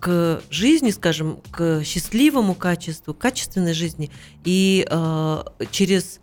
к 0.00 0.42
жизни, 0.50 0.90
скажем, 0.90 1.40
к 1.50 1.82
счастливому 1.82 2.54
качеству, 2.54 3.14
качественной 3.14 3.72
жизни. 3.72 4.10
И 4.44 4.86
а, 4.90 5.44
через 5.70 6.20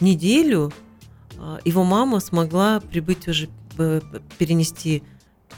неделю 0.00 0.72
а, 1.38 1.58
его 1.64 1.84
мама 1.84 2.20
смогла 2.20 2.80
прибыть 2.80 3.28
уже, 3.28 3.48
э, 3.78 4.00
перенести 4.38 5.02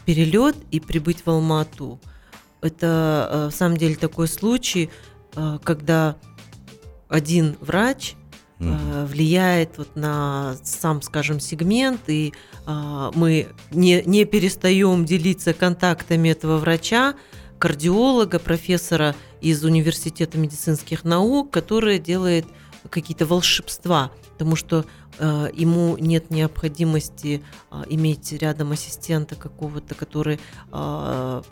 перелет 0.05 0.57
и 0.71 0.81
прибыть 0.81 1.25
в 1.25 1.31
Алмату. 1.31 2.01
Это 2.63 3.29
э, 3.31 3.47
в 3.49 3.55
самом 3.55 3.77
деле 3.77 3.97
такой 3.97 4.29
случай, 4.29 4.89
э, 5.35 5.59
когда 5.63 6.17
один 7.09 7.57
врач 7.61 8.15
э, 8.61 9.07
влияет 9.07 9.77
вот 9.77 9.97
на 9.97 10.57
сам, 10.63 11.03
скажем, 11.03 11.41
сегмент, 11.41 12.01
и 12.07 12.33
мы 12.65 13.49
не, 13.73 14.03
не 14.07 14.25
перестаем 14.25 15.05
делиться 15.05 15.53
контактами 15.53 16.29
этого 16.29 16.59
врача, 16.59 17.17
кардиолога, 17.59 18.39
профессора 18.39 19.17
из 19.41 19.65
Университета 19.65 20.39
медицинских 20.39 21.03
наук, 21.03 21.51
который 21.51 21.99
делает 21.99 22.47
какие-то 22.91 23.27
волшебства, 23.27 24.11
потому 24.33 24.57
что 24.57 24.85
э, 25.19 25.51
ему 25.55 25.97
нет 25.99 26.31
необходимости 26.31 27.43
а, 27.71 27.85
иметь 27.89 28.33
рядом 28.33 28.73
ассистента 28.73 29.37
какого-то, 29.37 29.95
который, 29.95 30.41
а, 30.71 31.43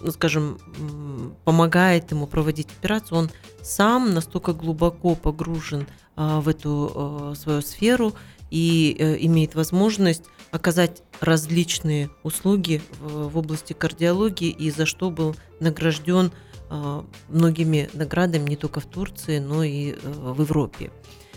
ну, 0.00 0.10
скажем, 0.10 0.58
помогает 1.44 2.10
ему 2.10 2.26
проводить 2.26 2.68
операцию. 2.78 3.18
Он 3.18 3.30
сам 3.62 4.14
настолько 4.14 4.52
глубоко 4.52 5.14
погружен 5.14 5.86
а, 6.16 6.40
в 6.40 6.48
эту 6.48 6.92
а, 6.94 7.34
свою 7.34 7.62
сферу 7.62 8.14
и 8.50 8.96
э, 8.98 9.16
имеет 9.20 9.54
возможность 9.54 10.24
оказать 10.50 11.02
различные 11.20 12.10
услуги 12.22 12.80
в, 13.00 13.28
в 13.28 13.38
области 13.38 13.74
кардиологии 13.74 14.48
и 14.48 14.70
за 14.70 14.86
что 14.86 15.10
был 15.10 15.36
награжден 15.60 16.32
а, 16.70 17.04
многими 17.28 17.88
наградами 17.92 18.48
не 18.50 18.56
только 18.56 18.80
в 18.80 18.86
Турции, 18.86 19.38
но 19.38 19.62
и 19.62 19.92
э, 19.92 19.96
в 20.02 20.40
Европе. 20.40 20.90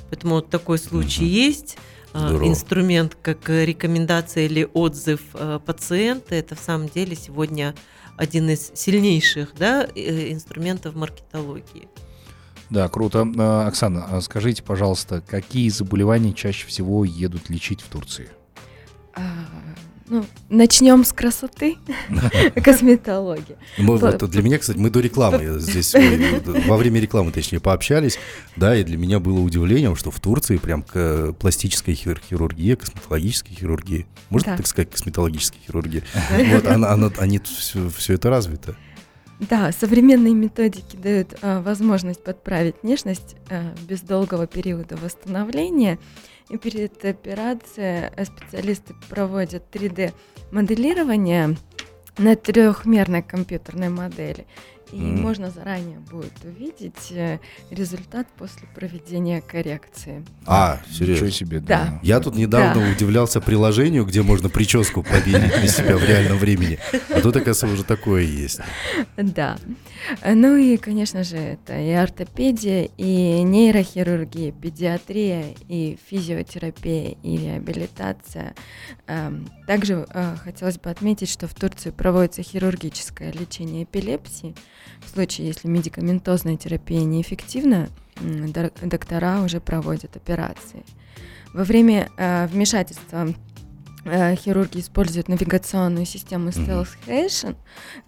Поэтому 0.10 0.36
вот 0.36 0.50
такой 0.50 0.78
случай 0.78 1.24
Мгм. 1.24 1.32
есть. 1.32 1.78
А, 2.14 2.28
Здорово. 2.28 2.48
Инструмент 2.50 3.18
как 3.22 3.48
рекомендация 3.48 4.46
или 4.46 4.70
отзыв 4.74 5.22
э, 5.34 5.60
пациента 5.66 6.36
это 6.36 6.56
в 6.56 6.60
самом 6.60 6.90
деле 6.90 7.16
сегодня 7.16 7.74
один 8.22 8.52
из 8.52 8.72
сильнейших 8.76 9.56
да, 9.58 9.88
э, 9.96 10.32
инструментов 10.32 10.94
маркетологии. 10.94 11.88
Да, 12.70 12.88
круто. 12.88 13.28
А, 13.38 13.68
Оксана, 13.68 14.06
а 14.06 14.22
скажите, 14.22 14.62
пожалуйста, 14.62 15.24
какие 15.26 15.70
заболевания 15.70 16.32
чаще 16.32 16.68
всего 16.68 17.04
едут 17.04 17.50
лечить 17.50 17.82
в 17.82 17.88
Турции? 17.88 18.30
Ну, 20.12 20.26
начнем 20.50 21.06
с 21.06 21.14
красоты, 21.14 21.78
косметологии. 22.66 23.56
Мы, 23.78 23.96
вот, 23.98 24.30
для 24.30 24.42
меня, 24.44 24.58
кстати, 24.58 24.78
мы 24.78 24.90
до 24.90 25.00
рекламы 25.00 25.58
здесь, 25.62 25.96
э, 25.96 26.42
во 26.68 26.76
время 26.76 27.00
рекламы, 27.00 27.32
точнее, 27.32 27.62
пообщались, 27.62 28.20
да, 28.58 28.76
и 28.76 28.84
для 28.84 28.98
меня 28.98 29.22
было 29.22 29.40
удивлением, 29.40 29.96
что 29.96 30.12
в 30.12 30.20
Турции 30.20 30.58
прям 30.58 30.84
к- 30.84 31.32
пластическая 31.40 31.96
хир- 31.96 32.20
хирургия, 32.30 32.76
косметологическая 32.76 33.56
хирургия, 33.56 34.06
можно 34.30 34.52
Да. 34.52 34.58
так 34.58 34.68
сказать, 34.68 34.92
косметологическая 34.92 35.62
хирургия, 35.66 36.04
вот, 36.54 36.68
она, 36.68 36.92
она- 36.92 37.12
они 37.18 37.40
все, 37.40 38.14
это 38.14 38.30
развито. 38.30 38.76
Да, 39.40 39.72
современные 39.72 40.34
методики 40.36 40.98
дают 40.98 41.36
а, 41.42 41.62
возможность 41.62 42.22
подправить 42.22 42.76
внешность 42.84 43.38
а, 43.50 43.74
без 43.88 44.02
долгого 44.02 44.46
периода 44.46 44.98
восстановления. 44.98 45.98
Перед 46.58 47.04
операцией 47.06 48.12
специалисты 48.26 48.94
проводят 49.10 49.64
3D-моделирование 49.74 51.56
на 52.18 52.36
трехмерной 52.36 53.24
компьютерной 53.24 53.90
модели. 53.90 54.46
И 54.92 54.96
Мгм. 54.98 55.22
можно 55.22 55.50
заранее 55.52 56.00
будет 56.00 56.34
увидеть 56.44 57.12
э, 57.12 57.40
результат 57.70 58.28
после 58.38 58.68
проведения 58.76 59.42
коррекции. 59.42 60.26
А, 60.46 60.82
Ничего 60.90 61.06
серьезно? 61.06 61.32
себе, 61.32 61.60
Да. 61.60 61.86
да. 61.86 62.00
Я 62.04 62.20
тут 62.20 62.36
недавно 62.36 62.92
удивлялся 62.92 63.40
приложению, 63.42 64.06
где 64.06 64.22
можно 64.22 64.50
прическу 64.50 65.02
победить 65.04 65.56
на 65.62 65.68
себя 65.68 65.98
в 65.98 66.04
реальном 66.04 66.38
времени. 66.38 66.78
А 67.10 67.22
тут, 67.22 67.36
оказывается, 67.36 67.68
уже 67.68 67.84
такое 67.84 68.24
есть. 68.24 68.60
Да. 69.18 69.58
Ну 70.26 70.56
и, 70.58 70.78
конечно 70.78 71.24
же, 71.24 71.38
это 71.38 71.80
и 71.80 71.92
ортопедия, 71.92 72.90
и 72.98 73.42
нейрохирургия, 73.44 74.52
педиатрия, 74.52 75.46
и 75.70 75.98
физиотерапия, 76.10 77.16
и 77.24 77.38
реабилитация. 77.38 78.56
Эм, 79.08 79.48
Также 79.68 80.06
э, 80.14 80.36
хотелось 80.44 80.78
бы 80.78 80.90
отметить, 80.90 81.30
что 81.30 81.48
в 81.48 81.54
Турции 81.54 81.92
проводится 81.92 82.44
хирургическое 82.44 83.32
лечение 83.32 83.84
эпилепсии. 83.84 84.54
В 85.00 85.10
случае, 85.10 85.48
если 85.48 85.68
медикаментозная 85.68 86.58
терапия 86.58 87.04
неэффективна, 87.04 87.90
доктора 88.82 89.42
уже 89.42 89.60
проводят 89.60 90.16
операции. 90.16 90.84
Во 91.54 91.64
время 91.64 92.10
э, 92.18 92.48
вмешательства 92.48 93.34
э, 94.06 94.36
хирурги 94.36 94.80
используют 94.80 95.28
навигационную 95.28 96.06
систему 96.06 96.50
Stealth 96.50 96.96
Hation 97.08 97.56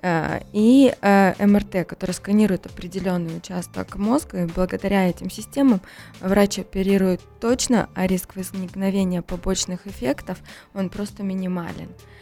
э, 0.02 0.42
и 0.54 0.94
э, 1.02 1.46
МРТ, 1.46 1.88
который 1.88 2.12
сканирует 2.12 2.66
определенный 2.68 3.36
участок 3.36 3.98
мозга, 3.98 4.44
и 4.44 4.46
благодаря 4.46 5.10
этим 5.10 5.30
системам 5.30 5.82
врач 6.22 6.60
оперирует 6.60 7.22
точно, 7.42 7.90
а 7.96 8.08
риск 8.08 8.36
возникновения 8.36 9.22
побочных 9.22 9.88
эффектов, 9.88 10.38
он 10.74 10.90
просто 10.90 11.24
минимален. 11.24 11.90
Э, 11.90 12.14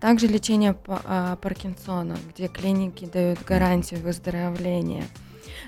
Также 0.00 0.26
лечение 0.26 0.74
а, 0.86 1.36
Паркинсона, 1.36 2.16
где 2.32 2.48
клиники 2.48 3.04
дают 3.04 3.42
гарантию 3.44 4.00
выздоровления. 4.00 5.04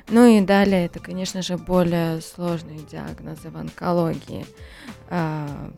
Ну 0.09 0.25
и 0.25 0.41
далее 0.41 0.87
это, 0.87 0.99
конечно 0.99 1.43
же, 1.43 1.59
более 1.59 2.23
сложные 2.23 2.79
диагнозы 2.91 3.51
в 3.51 3.57
онкологии. 3.59 4.47
А, 5.11 5.71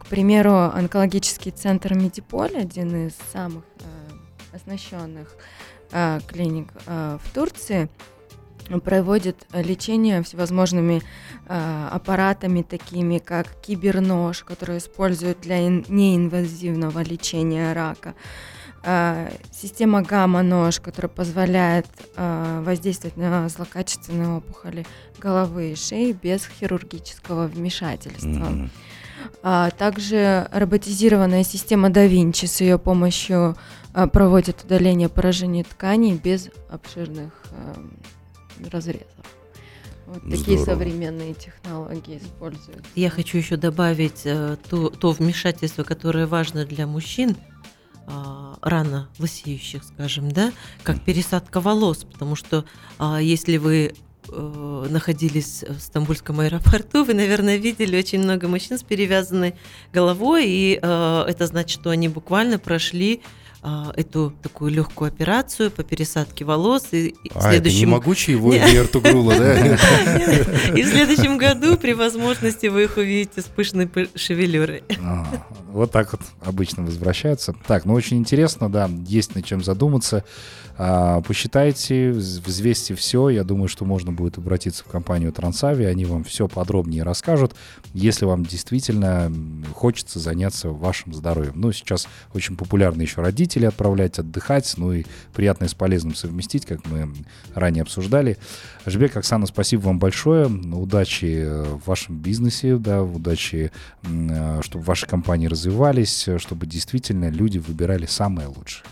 К 0.00 0.06
примеру, 0.06 0.54
онкологический 0.54 1.50
центр 1.50 1.92
Медиполь, 1.92 2.56
один 2.56 3.08
из 3.08 3.14
самых 3.30 3.64
оснащенных 4.54 5.36
клиник 6.26 6.68
в 6.86 7.34
Турции, 7.34 7.90
проводит 8.82 9.46
лечение 9.52 10.22
всевозможными 10.22 11.02
э, 11.46 11.88
аппаратами, 11.90 12.62
такими 12.62 13.18
как 13.18 13.60
кибернож, 13.60 14.42
который 14.44 14.78
используют 14.78 15.40
для 15.40 15.66
ин- 15.66 15.84
неинвазивного 15.88 17.02
лечения 17.02 17.72
рака, 17.72 18.14
э, 18.82 19.30
система 19.52 20.02
гамма-нож, 20.02 20.80
которая 20.80 21.10
позволяет 21.10 21.86
э, 22.16 22.62
воздействовать 22.64 23.16
на 23.16 23.48
злокачественные 23.48 24.36
опухоли 24.36 24.86
головы 25.18 25.72
и 25.72 25.76
шеи 25.76 26.12
без 26.12 26.46
хирургического 26.46 27.46
вмешательства. 27.46 28.28
Мгм. 28.28 28.70
А 29.42 29.70
также 29.70 30.48
роботизированная 30.52 31.44
система 31.44 31.88
Da 31.88 32.08
Vinci 32.08 32.46
с 32.46 32.60
ее 32.60 32.78
помощью 32.78 33.56
проводит 34.12 34.64
удаление 34.64 35.08
поражений 35.08 35.62
тканей 35.62 36.14
без 36.14 36.50
обширных 36.68 37.32
разрезов. 38.70 39.08
Вот 40.06 40.22
такие 40.22 40.58
Здорово. 40.58 40.64
современные 40.64 41.34
технологии 41.34 42.18
используют. 42.18 42.84
Я 42.94 43.08
хочу 43.08 43.38
еще 43.38 43.56
добавить 43.56 44.22
э, 44.24 44.56
то, 44.68 44.90
то 44.90 45.12
вмешательство, 45.12 45.82
которое 45.82 46.26
важно 46.26 46.66
для 46.66 46.86
мужчин, 46.86 47.36
а, 48.06 48.58
рано 48.60 49.08
лысеющих, 49.18 49.82
скажем, 49.82 50.30
да, 50.30 50.52
как 50.82 51.02
пересадка 51.02 51.60
волос, 51.60 52.04
потому 52.04 52.36
что 52.36 52.66
а, 52.98 53.18
если 53.18 53.56
вы 53.56 53.94
э, 54.28 54.86
находились 54.90 55.64
в 55.66 55.80
Стамбульском 55.80 56.40
аэропорту, 56.40 57.04
вы, 57.04 57.14
наверное, 57.14 57.56
видели 57.56 57.96
очень 57.96 58.22
много 58.22 58.46
мужчин 58.46 58.78
с 58.78 58.82
перевязанной 58.82 59.54
головой, 59.92 60.44
и 60.46 60.78
э, 60.80 61.24
это 61.26 61.46
значит, 61.46 61.80
что 61.80 61.90
они 61.90 62.08
буквально 62.08 62.58
прошли 62.58 63.22
а, 63.66 63.92
эту 63.96 64.30
такую 64.42 64.72
легкую 64.72 65.08
операцию 65.08 65.70
по 65.70 65.82
пересадке 65.82 66.44
волос, 66.44 66.88
и, 66.92 67.08
и 67.08 67.30
А, 67.34 67.38
это 67.38 67.46
не 67.46 67.50
следующем 67.50 67.90
могучий 67.90 68.34
вой 68.34 68.58
Эртугрула, 68.58 69.34
да? 69.38 69.56
и 70.76 70.82
в 70.82 70.86
следующем 70.86 71.38
году 71.38 71.78
при 71.78 71.94
возможности 71.94 72.66
вы 72.66 72.82
их 72.82 72.98
увидите 72.98 73.40
с 73.40 73.44
пышной 73.44 73.86
пы- 73.86 74.10
шевелюрой. 74.16 74.84
Вот 75.74 75.90
так 75.90 76.12
вот 76.12 76.20
обычно 76.40 76.84
возвращаются. 76.84 77.52
Так, 77.66 77.84
ну 77.84 77.94
очень 77.94 78.18
интересно, 78.18 78.70
да, 78.70 78.88
есть 79.08 79.34
над 79.34 79.44
чем 79.44 79.60
задуматься. 79.60 80.22
А, 80.76 81.20
Посчитайте, 81.20 82.10
вз- 82.10 82.40
взвесьте 82.44 82.94
все. 82.94 83.28
Я 83.28 83.42
думаю, 83.42 83.66
что 83.66 83.84
можно 83.84 84.12
будет 84.12 84.38
обратиться 84.38 84.84
в 84.84 84.86
компанию 84.86 85.32
Трансави, 85.32 85.84
они 85.84 86.04
вам 86.04 86.22
все 86.22 86.46
подробнее 86.46 87.02
расскажут, 87.02 87.56
если 87.92 88.24
вам 88.24 88.44
действительно 88.44 89.32
хочется 89.74 90.20
заняться 90.20 90.68
вашим 90.70 91.12
здоровьем. 91.12 91.54
Ну, 91.56 91.72
сейчас 91.72 92.06
очень 92.34 92.56
популярно 92.56 93.02
еще 93.02 93.20
родители 93.20 93.66
отправлять 93.66 94.20
отдыхать, 94.20 94.72
ну 94.76 94.92
и 94.92 95.04
приятное 95.32 95.66
с 95.66 95.74
полезным 95.74 96.14
совместить, 96.14 96.66
как 96.66 96.86
мы 96.86 97.12
ранее 97.52 97.82
обсуждали. 97.82 98.38
Жбек, 98.86 99.16
Оксана, 99.16 99.46
спасибо 99.46 99.82
вам 99.82 99.98
большое. 99.98 100.46
Удачи 100.46 101.42
э, 101.44 101.62
в 101.64 101.86
вашем 101.86 102.16
бизнесе, 102.18 102.76
да, 102.76 103.02
удачи, 103.02 103.72
э, 104.02 104.60
чтобы 104.62 104.84
ваши 104.84 105.06
компании 105.06 105.48
развивались, 105.64 106.28
э, 106.28 106.38
чтобы 106.38 106.66
действительно 106.66 107.30
люди 107.30 107.58
выбирали 107.58 108.06
самое 108.06 108.48
лучшее. 108.48 108.84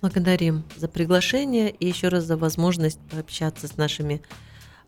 Благодарим 0.00 0.64
за 0.76 0.88
приглашение 0.88 1.70
и 1.70 1.86
еще 1.86 2.08
раз 2.08 2.24
за 2.24 2.36
возможность 2.36 2.98
пообщаться 3.10 3.68
с 3.68 3.76
нашими 3.76 4.22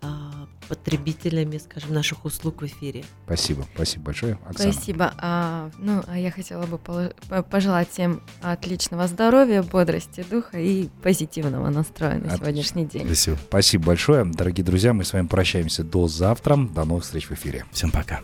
а, 0.01 0.49
потребителями, 0.69 1.59
скажем, 1.59 1.93
наших 1.93 2.25
услуг 2.25 2.63
в 2.63 2.67
эфире. 2.67 3.05
Спасибо, 3.27 3.67
спасибо 3.75 4.05
большое, 4.07 4.39
Оксана. 4.49 4.73
Спасибо. 4.73 5.13
А, 5.19 5.71
ну, 5.79 6.03
а 6.07 6.19
я 6.19 6.31
хотела 6.31 6.65
бы 6.65 6.79
пожелать 7.51 7.91
всем 7.91 8.23
отличного 8.41 9.07
здоровья, 9.07 9.63
бодрости 9.63 10.25
духа 10.29 10.59
и 10.59 10.89
позитивного 11.03 11.69
настроя 11.69 12.15
на 12.15 12.17
Отлично. 12.19 12.39
сегодняшний 12.39 12.87
день. 12.87 13.05
Спасибо. 13.05 13.39
Спасибо 13.49 13.85
большое. 13.85 14.25
Дорогие 14.25 14.65
друзья, 14.65 14.95
мы 14.95 15.05
с 15.05 15.13
вами 15.13 15.27
прощаемся 15.27 15.85
до 15.85 16.09
завтра. 16.09 16.57
До 16.57 16.85
новых 16.85 17.05
встреч 17.05 17.29
в 17.29 17.33
эфире. 17.33 17.67
Всем 17.73 17.91
пока. 17.91 18.23